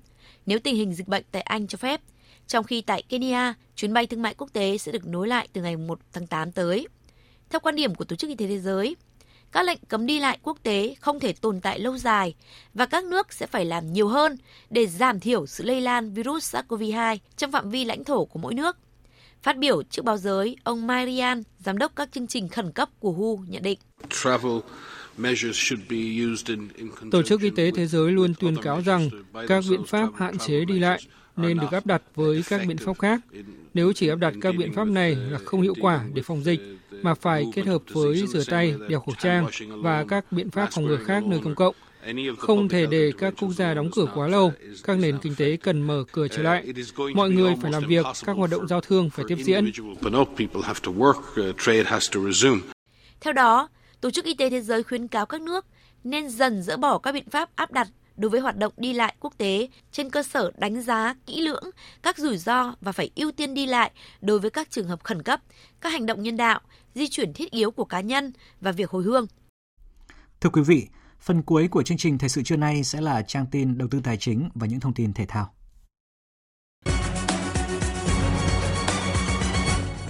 [0.46, 2.02] nếu tình hình dịch bệnh tại Anh cho phép,
[2.50, 5.62] trong khi tại Kenya, chuyến bay thương mại quốc tế sẽ được nối lại từ
[5.62, 6.88] ngày 1 tháng 8 tới.
[7.50, 8.96] Theo quan điểm của Tổ chức Y tế Thế giới,
[9.52, 12.34] các lệnh cấm đi lại quốc tế không thể tồn tại lâu dài
[12.74, 14.38] và các nước sẽ phải làm nhiều hơn
[14.70, 18.54] để giảm thiểu sự lây lan virus SARS-CoV-2 trong phạm vi lãnh thổ của mỗi
[18.54, 18.78] nước.
[19.44, 23.12] Phát biểu trước báo giới, ông Marian, giám đốc các chương trình khẩn cấp của
[23.12, 23.80] WHO nhận định.
[27.12, 29.10] Tổ chức Y tế Thế giới luôn tuyên cáo rằng
[29.48, 31.02] các biện pháp hạn chế đi lại
[31.42, 33.22] nên được áp đặt với các biện pháp khác.
[33.74, 36.60] Nếu chỉ áp đặt các biện pháp này là không hiệu quả để phòng dịch,
[37.02, 39.48] mà phải kết hợp với rửa tay, đeo khẩu trang
[39.82, 41.76] và các biện pháp phòng ngừa khác nơi công cộng.
[42.38, 45.82] Không thể để các quốc gia đóng cửa quá lâu, các nền kinh tế cần
[45.82, 46.74] mở cửa trở lại.
[47.16, 49.72] Mọi người phải làm việc, các hoạt động giao thương phải tiếp diễn.
[53.22, 53.68] Theo đó,
[54.02, 55.66] Tổ chức Y tế Thế giới khuyến cáo các nước
[56.04, 57.88] nên dần dỡ bỏ các biện pháp áp đặt
[58.20, 61.64] đối với hoạt động đi lại quốc tế trên cơ sở đánh giá kỹ lưỡng
[62.04, 63.92] các rủi ro và phải ưu tiên đi lại
[64.22, 65.42] đối với các trường hợp khẩn cấp,
[65.82, 66.60] các hành động nhân đạo,
[66.96, 69.28] di chuyển thiết yếu của cá nhân và việc hồi hương.
[70.42, 70.88] Thưa quý vị,
[71.20, 74.02] phần cuối của chương trình Thời sự trưa nay sẽ là trang tin đầu tư
[74.04, 75.54] tài chính và những thông tin thể thao.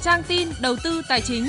[0.01, 1.45] Trang tin đầu tư tài chính.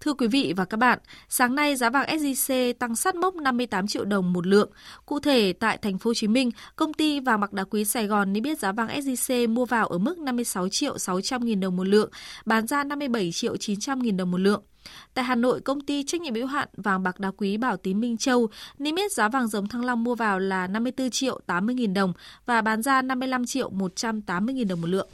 [0.00, 0.98] Thưa quý vị và các bạn,
[1.28, 4.70] sáng nay giá vàng SJC tăng sát mốc 58 triệu đồng một lượng.
[5.06, 8.06] Cụ thể tại thành phố Hồ Chí Minh, công ty vàng bạc đá quý Sài
[8.06, 11.76] Gòn niêm yết giá vàng SJC mua vào ở mức 56 triệu 600 000 đồng
[11.76, 12.10] một lượng,
[12.44, 14.62] bán ra 57 triệu 900 000 đồng một lượng.
[15.14, 18.00] Tại Hà Nội, công ty trách nhiệm hữu hạn vàng bạc đá quý Bảo Tín
[18.00, 18.48] Minh Châu
[18.78, 22.12] niêm yết giá vàng dòng Thăng Long mua vào là 54 triệu 80 000 đồng
[22.46, 25.08] và bán ra 55 triệu 180 000 đồng một lượng.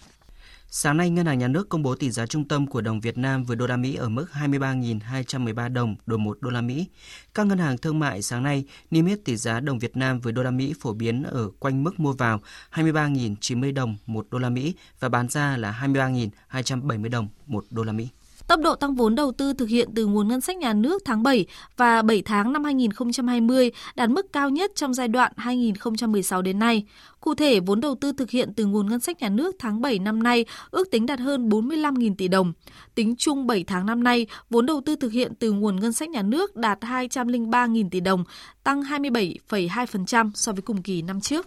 [0.79, 3.19] Sáng nay, Ngân hàng Nhà nước công bố tỷ giá trung tâm của đồng Việt
[3.19, 6.87] Nam với đô la Mỹ ở mức 23.213 đồng đổi 1 đô la Mỹ.
[7.35, 10.33] Các ngân hàng thương mại sáng nay niêm yết tỷ giá đồng Việt Nam với
[10.33, 12.41] đô la Mỹ phổ biến ở quanh mức mua vào
[12.73, 17.93] 23.090 đồng 1 đô la Mỹ và bán ra là 23.270 đồng 1 đô la
[17.93, 18.09] Mỹ.
[18.47, 21.23] Tốc độ tăng vốn đầu tư thực hiện từ nguồn ngân sách nhà nước tháng
[21.23, 26.59] 7 và 7 tháng năm 2020 đạt mức cao nhất trong giai đoạn 2016 đến
[26.59, 26.85] nay.
[27.21, 29.99] Cụ thể, vốn đầu tư thực hiện từ nguồn ngân sách nhà nước tháng 7
[29.99, 32.53] năm nay ước tính đạt hơn 45.000 tỷ đồng.
[32.95, 36.09] Tính chung 7 tháng năm nay, vốn đầu tư thực hiện từ nguồn ngân sách
[36.09, 38.25] nhà nước đạt 203.000 tỷ đồng,
[38.65, 41.47] tăng 27,2% so với cùng kỳ năm trước.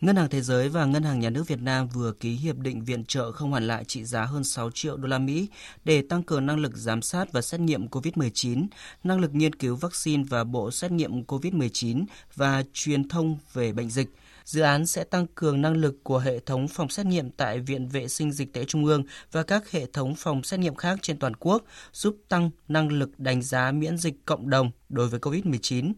[0.00, 2.84] Ngân hàng Thế giới và Ngân hàng Nhà nước Việt Nam vừa ký hiệp định
[2.84, 5.48] viện trợ không hoàn lại trị giá hơn 6 triệu đô la Mỹ
[5.84, 8.66] để tăng cường năng lực giám sát và xét nghiệm COVID-19,
[9.04, 13.90] năng lực nghiên cứu vaccine và bộ xét nghiệm COVID-19 và truyền thông về bệnh
[13.90, 14.08] dịch.
[14.44, 17.88] Dự án sẽ tăng cường năng lực của hệ thống phòng xét nghiệm tại Viện
[17.88, 21.18] Vệ sinh Dịch tễ Trung ương và các hệ thống phòng xét nghiệm khác trên
[21.18, 25.92] toàn quốc, giúp tăng năng lực đánh giá miễn dịch cộng đồng đối với COVID-19.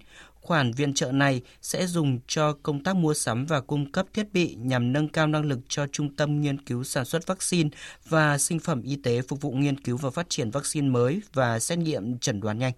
[0.49, 4.33] Khoản viện trợ này sẽ dùng cho công tác mua sắm và cung cấp thiết
[4.33, 7.71] bị nhằm nâng cao năng lực cho Trung tâm Nghiên cứu Sản xuất Vaccine
[8.09, 11.59] và Sinh phẩm Y tế phục vụ nghiên cứu và phát triển vaccine mới và
[11.59, 12.73] xét nghiệm chẩn đoán nhanh.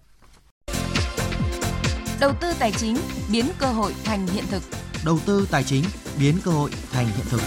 [2.19, 2.97] Đầu tư tài chính
[3.31, 4.63] biến cơ hội thành hiện thực.
[5.05, 5.83] Đầu tư tài chính
[6.19, 7.41] biến cơ hội thành hiện thực.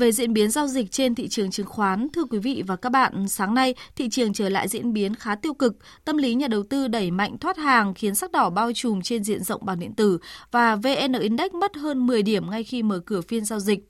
[0.00, 2.92] Về diễn biến giao dịch trên thị trường chứng khoán, thưa quý vị và các
[2.92, 6.48] bạn, sáng nay thị trường trở lại diễn biến khá tiêu cực, tâm lý nhà
[6.48, 9.80] đầu tư đẩy mạnh thoát hàng khiến sắc đỏ bao trùm trên diện rộng bảng
[9.80, 10.18] điện tử
[10.50, 13.80] và VN Index mất hơn 10 điểm ngay khi mở cửa phiên giao dịch.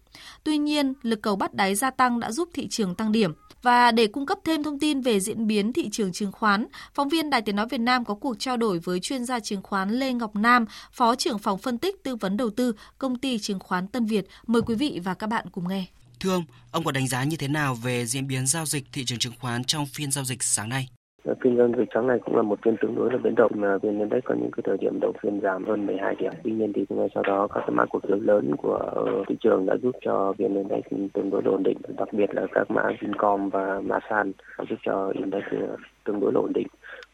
[0.44, 3.32] Tuy nhiên, lực cầu bắt đáy gia tăng đã giúp thị trường tăng điểm.
[3.62, 7.08] Và để cung cấp thêm thông tin về diễn biến thị trường chứng khoán, phóng
[7.08, 9.90] viên Đài Tiếng Nói Việt Nam có cuộc trao đổi với chuyên gia chứng khoán
[9.90, 13.58] Lê Ngọc Nam, Phó trưởng phòng phân tích tư vấn đầu tư, công ty chứng
[13.58, 14.26] khoán Tân Việt.
[14.46, 15.86] Mời quý vị và các bạn cùng nghe.
[16.20, 19.04] Thưa ông, ông có đánh giá như thế nào về diễn biến giao dịch thị
[19.04, 20.88] trường chứng khoán trong phiên giao dịch sáng nay?
[21.24, 23.52] Dạ, phiên giao dịch sáng nay cũng là một phiên tương đối là biến động.
[23.82, 26.32] Vn Index có những cái thời điểm đầu phiên giảm hơn 12 điểm.
[26.44, 28.80] Tuy nhiên thì ngay sau đó các cái mã cổ phiếu lớn của
[29.28, 31.78] thị trường đã giúp cho Vn Index tương đối ổn định.
[31.96, 34.32] Đặc biệt là các mã Vincom và mã San
[34.68, 36.66] giúp cho index ờ, tương đối ổn định.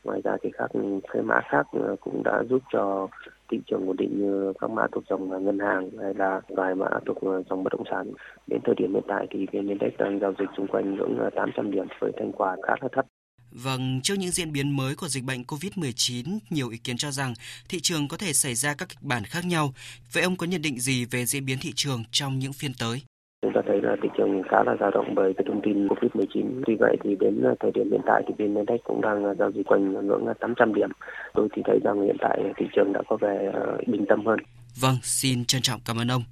[0.05, 0.71] Ngoài ra thì các
[1.13, 3.09] cái mã khác ờ, cũng đã giúp cho
[3.51, 6.89] thị trường ổn định như các mã thuộc dòng ngân hàng hay là vài mã
[7.07, 8.13] thuộc ờ, dòng bất động sản.
[8.47, 11.31] Đến thời điểm hiện tại thì VN Index đang giao dịch xung quanh ngưỡng ờ,
[11.37, 13.07] 800 điểm với thanh khoản khá là thấp.
[13.51, 17.35] Vâng, trước những diễn biến mới của dịch bệnh COVID-19, nhiều ý kiến cho rằng
[17.69, 19.73] thị trường có thể xảy ra các kịch bản khác nhau.
[20.13, 23.03] Vậy ông có nhận định gì về diễn biến thị trường trong những phiên tới?
[23.47, 26.63] Chúng ta thấy là thị trường khá là dao động bởi cái thông tin COVID-19.
[26.67, 29.67] Tuy vậy thì đến thời điểm hiện tại thì VN Index cũng đang giao dịch
[29.67, 30.91] quanh ngưỡng 800 điểm.
[31.35, 33.53] Tôi thì thấy rằng hiện tại thị trường đã có vẻ
[33.87, 34.39] bình tâm hơn.
[34.81, 36.23] Vâng, xin trân trọng cảm ơn ông.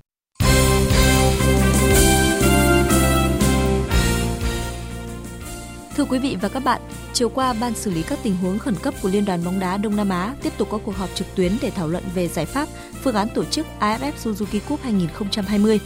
[5.97, 6.81] Thưa quý vị và các bạn,
[7.13, 9.77] chiều qua Ban xử lý các tình huống khẩn cấp của Liên đoàn bóng đá
[9.77, 12.47] Đông Nam Á tiếp tục có cuộc họp trực tuyến để thảo luận về giải
[12.47, 12.69] pháp
[13.03, 15.81] phương án tổ chức AFF Suzuki Cup 2020.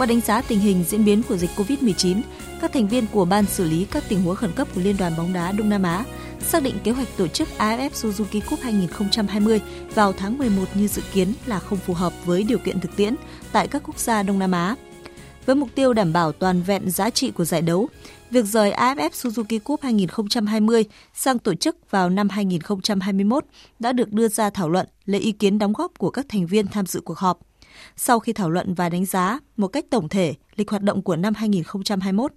[0.00, 2.20] Qua đánh giá tình hình diễn biến của dịch COVID-19,
[2.60, 5.12] các thành viên của Ban xử lý các tình huống khẩn cấp của Liên đoàn
[5.16, 6.04] bóng đá Đông Nam Á
[6.40, 9.60] xác định kế hoạch tổ chức AFF Suzuki Cup 2020
[9.94, 13.14] vào tháng 11 như dự kiến là không phù hợp với điều kiện thực tiễn
[13.52, 14.76] tại các quốc gia Đông Nam Á.
[15.46, 17.88] Với mục tiêu đảm bảo toàn vẹn giá trị của giải đấu,
[18.30, 20.84] việc rời AFF Suzuki Cup 2020
[21.14, 23.44] sang tổ chức vào năm 2021
[23.78, 26.66] đã được đưa ra thảo luận lấy ý kiến đóng góp của các thành viên
[26.66, 27.49] tham dự cuộc họp.
[28.02, 31.16] Sau khi thảo luận và đánh giá một cách tổng thể lịch hoạt động của
[31.16, 32.32] năm 2021,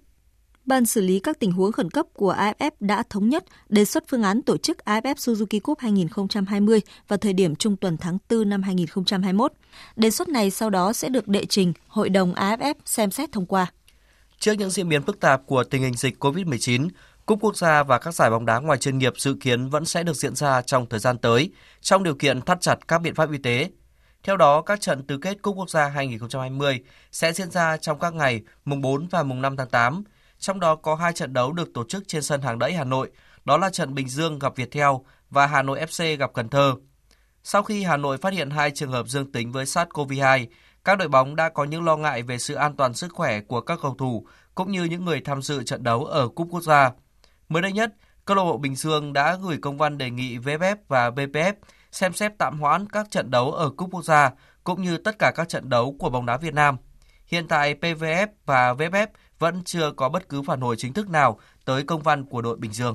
[0.66, 4.04] Ban xử lý các tình huống khẩn cấp của AFF đã thống nhất đề xuất
[4.08, 8.48] phương án tổ chức AFF Suzuki Cup 2020 vào thời điểm trung tuần tháng 4
[8.48, 9.52] năm 2021.
[9.96, 13.46] Đề xuất này sau đó sẽ được đệ trình Hội đồng AFF xem xét thông
[13.46, 13.72] qua.
[14.38, 16.88] Trước những diễn biến phức tạp của tình hình dịch COVID-19,
[17.26, 20.02] Cúp quốc gia và các giải bóng đá ngoài chuyên nghiệp dự kiến vẫn sẽ
[20.02, 21.50] được diễn ra trong thời gian tới,
[21.80, 23.70] trong điều kiện thắt chặt các biện pháp y tế.
[24.24, 26.80] Theo đó, các trận tứ kết Cúp quốc gia 2020
[27.12, 30.04] sẽ diễn ra trong các ngày mùng 4 và mùng 5 tháng 8,
[30.38, 33.10] trong đó có hai trận đấu được tổ chức trên sân hàng đẫy Hà Nội,
[33.44, 34.88] đó là trận Bình Dương gặp Viettel
[35.30, 36.74] và Hà Nội FC gặp Cần Thơ.
[37.42, 40.46] Sau khi Hà Nội phát hiện hai trường hợp dương tính với SARS-CoV-2,
[40.84, 43.60] các đội bóng đã có những lo ngại về sự an toàn sức khỏe của
[43.60, 46.90] các cầu thủ cũng như những người tham dự trận đấu ở Cúp Quốc gia.
[47.48, 47.92] Mới đây nhất,
[48.24, 51.52] câu lạc bộ Bình Dương đã gửi công văn đề nghị VFF và BPF
[51.94, 54.30] xem xét tạm hoãn các trận đấu ở Cúp Quốc gia
[54.64, 56.76] cũng như tất cả các trận đấu của bóng đá Việt Nam.
[57.26, 59.06] Hiện tại PVF và VFF
[59.38, 62.56] vẫn chưa có bất cứ phản hồi chính thức nào tới công văn của đội
[62.56, 62.94] Bình Dương.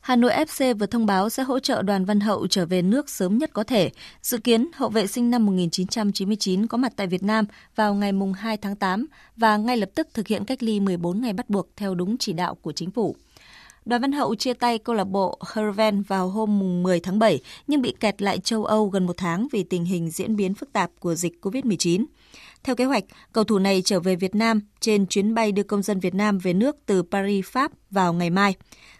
[0.00, 3.10] Hà Nội FC vừa thông báo sẽ hỗ trợ đoàn Văn Hậu trở về nước
[3.10, 3.90] sớm nhất có thể.
[4.22, 7.44] Dự kiến, hậu vệ sinh năm 1999 có mặt tại Việt Nam
[7.76, 11.32] vào ngày 2 tháng 8 và ngay lập tức thực hiện cách ly 14 ngày
[11.32, 13.16] bắt buộc theo đúng chỉ đạo của chính phủ.
[13.86, 17.82] Đoàn Văn Hậu chia tay câu lạc bộ Herven vào hôm 10 tháng 7 nhưng
[17.82, 20.90] bị kẹt lại châu Âu gần một tháng vì tình hình diễn biến phức tạp
[21.00, 22.04] của dịch COVID-19.
[22.62, 25.82] Theo kế hoạch, cầu thủ này trở về Việt Nam trên chuyến bay đưa công
[25.82, 28.54] dân Việt Nam về nước từ Paris, Pháp vào ngày mai.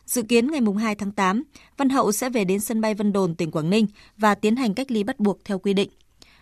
[0.05, 1.43] Dự kiến ngày 2 tháng 8,
[1.76, 4.74] Văn Hậu sẽ về đến sân bay Vân Đồn, tỉnh Quảng Ninh và tiến hành
[4.74, 5.91] cách ly bắt buộc theo quy định.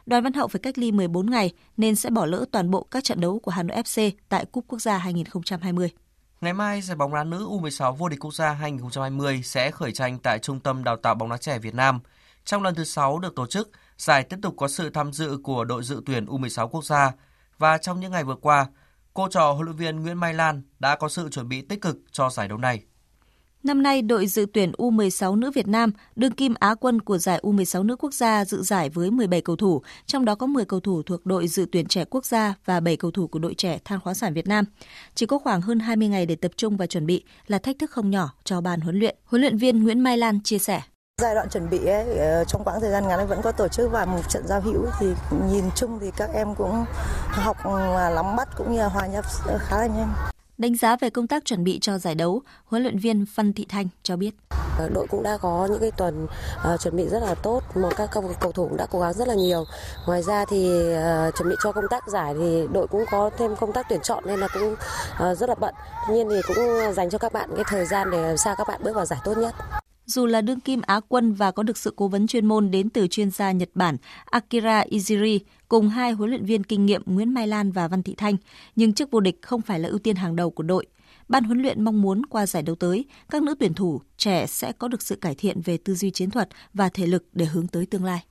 [0.06, 3.04] Đoàn Văn Hậu phải cách ly 14 ngày nên sẽ bỏ lỡ toàn bộ các
[3.04, 5.90] trận đấu của Hà Nội FC tại Cúp Quốc gia 2020.
[6.44, 10.18] Ngày mai, giải bóng đá nữ U16 vô địch quốc gia 2020 sẽ khởi tranh
[10.18, 12.00] tại Trung tâm Đào tạo bóng đá trẻ Việt Nam.
[12.44, 15.64] Trong lần thứ 6 được tổ chức, giải tiếp tục có sự tham dự của
[15.64, 17.12] đội dự tuyển U16 quốc gia
[17.58, 18.66] và trong những ngày vừa qua,
[19.14, 21.96] cô trò huấn luyện viên Nguyễn Mai Lan đã có sự chuẩn bị tích cực
[22.12, 22.82] cho giải đấu này.
[23.64, 27.40] Năm nay, đội dự tuyển U16 nữ Việt Nam đương kim Á quân của giải
[27.42, 30.80] U16 nữ quốc gia dự giải với 17 cầu thủ, trong đó có 10 cầu
[30.80, 33.78] thủ thuộc đội dự tuyển trẻ quốc gia và 7 cầu thủ của đội trẻ
[33.84, 34.64] than khoáng sản Việt Nam.
[35.14, 37.90] Chỉ có khoảng hơn 20 ngày để tập trung và chuẩn bị là thách thức
[37.90, 39.16] không nhỏ cho ban huấn luyện.
[39.24, 40.80] Huấn luyện viên Nguyễn Mai Lan chia sẻ.
[41.22, 43.92] Giai đoạn chuẩn bị ấy, ờ, trong quãng thời gian ngắn vẫn có tổ chức
[43.92, 45.06] và một trận giao hữu thì
[45.52, 46.84] nhìn chung thì các em cũng
[47.30, 49.24] học và bắt cũng như là hòa nhập
[49.58, 50.33] khá là nhanh.
[50.58, 53.66] Đánh giá về công tác chuẩn bị cho giải đấu, huấn luyện viên Văn Thị
[53.68, 54.34] Thanh cho biết.
[54.78, 56.26] Ờ, đội cũng đã có những cái tuần
[56.74, 59.12] uh, chuẩn bị rất là tốt, một các cầu, cầu thủ cũng đã cố gắng
[59.12, 59.64] rất là nhiều.
[60.06, 63.56] Ngoài ra thì uh, chuẩn bị cho công tác giải thì đội cũng có thêm
[63.56, 65.74] công tác tuyển chọn nên là cũng uh, rất là bận.
[66.08, 68.68] Tuy nhiên thì cũng dành cho các bạn cái thời gian để làm sao các
[68.68, 69.54] bạn bước vào giải tốt nhất.
[70.06, 72.90] Dù là đương kim Á quân và có được sự cố vấn chuyên môn đến
[72.90, 75.38] từ chuyên gia Nhật Bản Akira Iziri
[75.74, 78.36] cùng hai huấn luyện viên kinh nghiệm Nguyễn Mai Lan và Văn Thị Thanh,
[78.76, 80.86] nhưng chức vô địch không phải là ưu tiên hàng đầu của đội.
[81.28, 84.72] Ban huấn luyện mong muốn qua giải đấu tới, các nữ tuyển thủ trẻ sẽ
[84.72, 87.68] có được sự cải thiện về tư duy chiến thuật và thể lực để hướng
[87.68, 88.24] tới tương lai.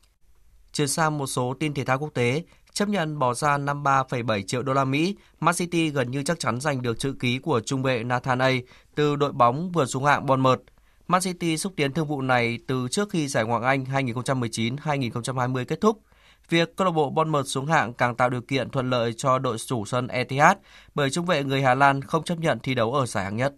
[0.74, 4.64] Chuyển sang một số tin thể thao quốc tế, chấp nhận bỏ ra 53,7 triệu
[4.64, 7.84] đô la Mỹ, Man City gần như chắc chắn giành được chữ ký của trung
[7.84, 8.52] vệ Nathan A
[8.96, 10.62] từ đội bóng vừa xuống hạng Bournemouth.
[11.08, 15.66] Man City xúc tiến thương vụ này từ trước khi giải Ngoại hạng Anh 2019-2020
[15.66, 16.02] kết thúc.
[16.50, 19.58] Việc câu lạc bộ Bournemouth xuống hạng càng tạo điều kiện thuận lợi cho đội
[19.58, 20.58] chủ sân Etihad
[20.96, 23.54] bởi trung vệ người Hà Lan không chấp nhận thi đấu ở giải hạng nhất.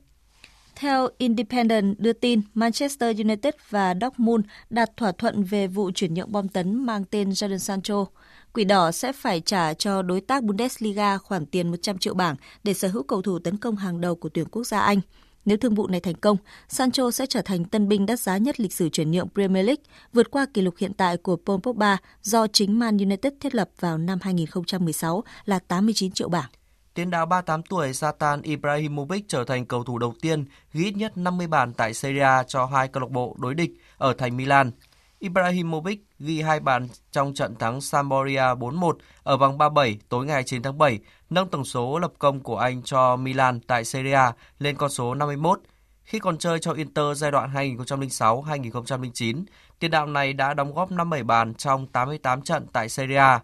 [0.76, 6.32] Theo Independent đưa tin, Manchester United và Dortmund đạt thỏa thuận về vụ chuyển nhượng
[6.32, 8.06] bom tấn mang tên Jadon Sancho.
[8.54, 12.74] Quỷ đỏ sẽ phải trả cho đối tác Bundesliga khoản tiền 100 triệu bảng để
[12.74, 15.02] sở hữu cầu thủ tấn công hàng đầu của tuyển quốc gia Anh.
[15.46, 16.38] Nếu thương vụ này thành công,
[16.68, 19.84] Sancho sẽ trở thành tân binh đắt giá nhất lịch sử chuyển nhượng Premier League,
[20.14, 23.70] vượt qua kỷ lục hiện tại của Paul Pogba do chính Man United thiết lập
[23.80, 26.50] vào năm 2016 là 89 triệu bảng.
[26.94, 31.18] Tiền đạo 38 tuổi Zlatan Ibrahimovic trở thành cầu thủ đầu tiên ghi ít nhất
[31.18, 34.72] 50 bàn tại Serie A cho hai câu lạc bộ đối địch ở thành Milan.
[35.20, 38.94] Ibrahimovic ghi hai bàn trong trận thắng Sampdoria 4-1
[39.24, 41.00] ở vòng 37 tối ngày 9 tháng 7,
[41.30, 45.14] nâng tổng số lập công của anh cho Milan tại Serie A lên con số
[45.14, 45.60] 51.
[46.04, 49.44] Khi còn chơi cho Inter giai đoạn 2006-2009,
[49.80, 53.42] tiền đạo này đã đóng góp 57 bàn trong 88 trận tại Serie A.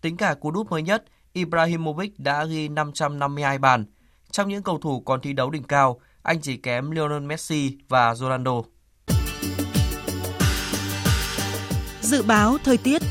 [0.00, 3.84] Tính cả cú đúp mới nhất, Ibrahimovic đã ghi 552 bàn.
[4.30, 8.14] Trong những cầu thủ còn thi đấu đỉnh cao, anh chỉ kém Lionel Messi và
[8.14, 8.62] Ronaldo.
[12.12, 13.02] Dự báo thời tiết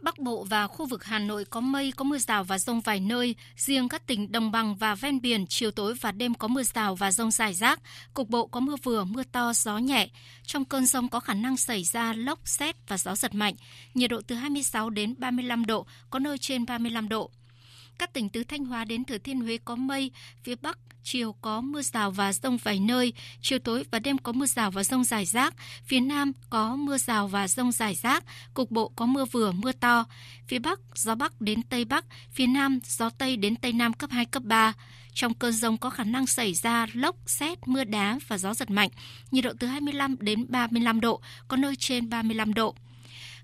[0.00, 3.00] Bắc Bộ và khu vực Hà Nội có mây, có mưa rào và rông vài
[3.00, 3.34] nơi.
[3.56, 6.94] Riêng các tỉnh đồng bằng và ven biển, chiều tối và đêm có mưa rào
[6.94, 7.80] và rông rải rác.
[8.14, 10.08] Cục bộ có mưa vừa, mưa to, gió nhẹ.
[10.42, 13.54] Trong cơn rông có khả năng xảy ra lốc, xét và gió giật mạnh.
[13.94, 17.30] Nhiệt độ từ 26 đến 35 độ, có nơi trên 35 độ.
[17.98, 20.10] Các tỉnh từ Thanh Hóa đến Thừa Thiên Huế có mây,
[20.44, 24.32] phía Bắc chiều có mưa rào và rông vài nơi, chiều tối và đêm có
[24.32, 25.54] mưa rào và rông rải rác,
[25.84, 29.72] phía Nam có mưa rào và rông rải rác, cục bộ có mưa vừa, mưa
[29.72, 30.04] to.
[30.48, 34.10] Phía Bắc, gió Bắc đến Tây Bắc, phía Nam, gió Tây đến Tây Nam cấp
[34.10, 34.72] 2, cấp 3.
[35.14, 38.70] Trong cơn rông có khả năng xảy ra lốc, xét, mưa đá và gió giật
[38.70, 38.90] mạnh,
[39.30, 42.74] nhiệt độ từ 25 đến 35 độ, có nơi trên 35 độ.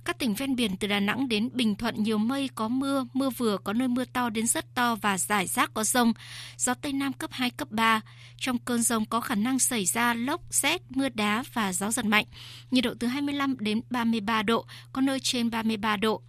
[0.04, 3.30] Các tỉnh ven biển từ Đà Nẵng đến Bình Thuận nhiều mây có mưa, mưa
[3.30, 6.12] vừa có nơi mưa to đến rất to và rải rác có rông.
[6.56, 8.00] Gió Tây Nam cấp 2, cấp 3.
[8.36, 12.04] Trong cơn rông có khả năng xảy ra lốc, xét, mưa đá và gió giật
[12.04, 12.26] mạnh.
[12.70, 16.22] Nhiệt độ từ 25 đến 33 độ, có nơi trên 33 độ.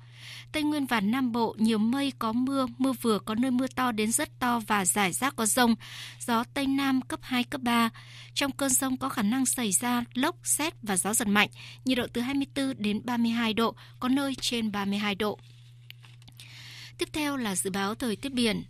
[0.51, 3.91] Tây Nguyên và Nam Bộ nhiều mây có mưa, mưa vừa có nơi mưa to
[3.91, 5.75] đến rất to và rải rác có rông.
[6.19, 7.89] Gió Tây Nam cấp 2, cấp 3.
[8.33, 11.49] Trong cơn rông có khả năng xảy ra lốc, xét và gió giật mạnh.
[11.85, 15.39] Nhiệt độ từ 24 đến 32 độ, có nơi trên 32 độ.
[16.97, 18.63] Tiếp theo là dự báo thời tiết biển.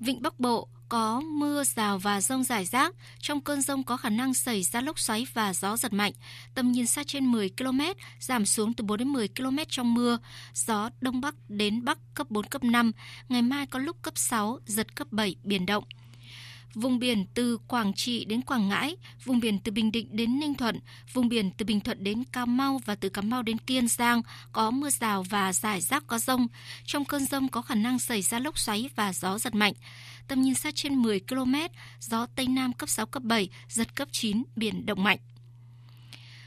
[0.00, 2.94] Vịnh Bắc Bộ có mưa, rào và rông rải rác.
[3.18, 6.12] Trong cơn rông có khả năng xảy ra lốc xoáy và gió giật mạnh.
[6.54, 7.80] Tầm nhìn xa trên 10 km,
[8.20, 10.18] giảm xuống từ 4 đến 10 km trong mưa.
[10.54, 12.92] Gió Đông Bắc đến Bắc cấp 4, cấp 5.
[13.28, 15.84] Ngày mai có lúc cấp 6, giật cấp 7, biển động.
[16.74, 20.54] Vùng biển từ Quảng Trị đến Quảng Ngãi, vùng biển từ Bình Định đến Ninh
[20.54, 20.80] Thuận,
[21.12, 24.22] vùng biển từ Bình Thuận đến Cà Mau và từ Cà Mau đến Kiên Giang
[24.52, 26.46] có mưa rào và rải rác có rông.
[26.84, 29.74] Trong cơn rông có khả năng xảy ra lốc xoáy và gió giật mạnh
[30.30, 31.54] tầm nhìn xa trên 10 km,
[32.00, 35.18] gió Tây Nam cấp 6, cấp 7, giật cấp 9, biển động mạnh.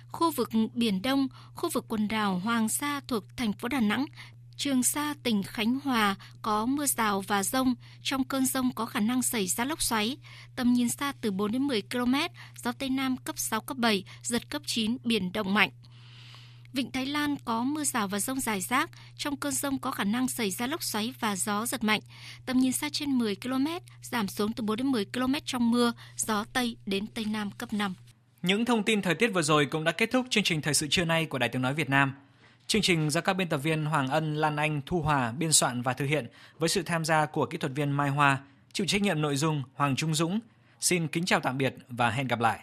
[0.08, 4.06] Khu vực Biển Đông, khu vực quần đảo Hoàng Sa thuộc thành phố Đà Nẵng,
[4.56, 7.76] Trường Sa, tỉnh Khánh Hòa có mưa rào và rông.
[8.02, 10.18] Trong cơn rông có khả năng xảy ra lốc xoáy.
[10.56, 12.16] Tầm nhìn xa từ 4 đến 10 km,
[12.64, 15.70] gió Tây Nam cấp 6, cấp 7, giật cấp 9, biển động mạnh.
[16.74, 20.04] Vịnh Thái Lan có mưa rào và rông rải rác, trong cơn rông có khả
[20.04, 22.00] năng xảy ra lốc xoáy và gió giật mạnh.
[22.46, 23.68] Tầm nhìn xa trên 10 km,
[24.02, 27.74] giảm xuống từ 4 đến 10 km trong mưa, gió Tây đến Tây Nam cấp
[27.74, 27.94] 5.
[28.42, 30.88] Những thông tin thời tiết vừa rồi cũng đã kết thúc chương trình thời sự
[30.90, 32.14] trưa nay của Đài Tiếng Nói Việt Nam.
[32.68, 35.82] Chương trình do các biên tập viên Hoàng Ân, Lan Anh, Thu Hòa biên soạn
[35.82, 36.28] và thực hiện
[36.60, 38.38] với sự tham gia của kỹ thuật viên Mai Hoa,
[38.74, 40.40] chịu trách nhiệm nội dung Hoàng Trung Dũng.
[40.80, 42.60] Xin kính chào tạm biệt và hẹn gặp lại.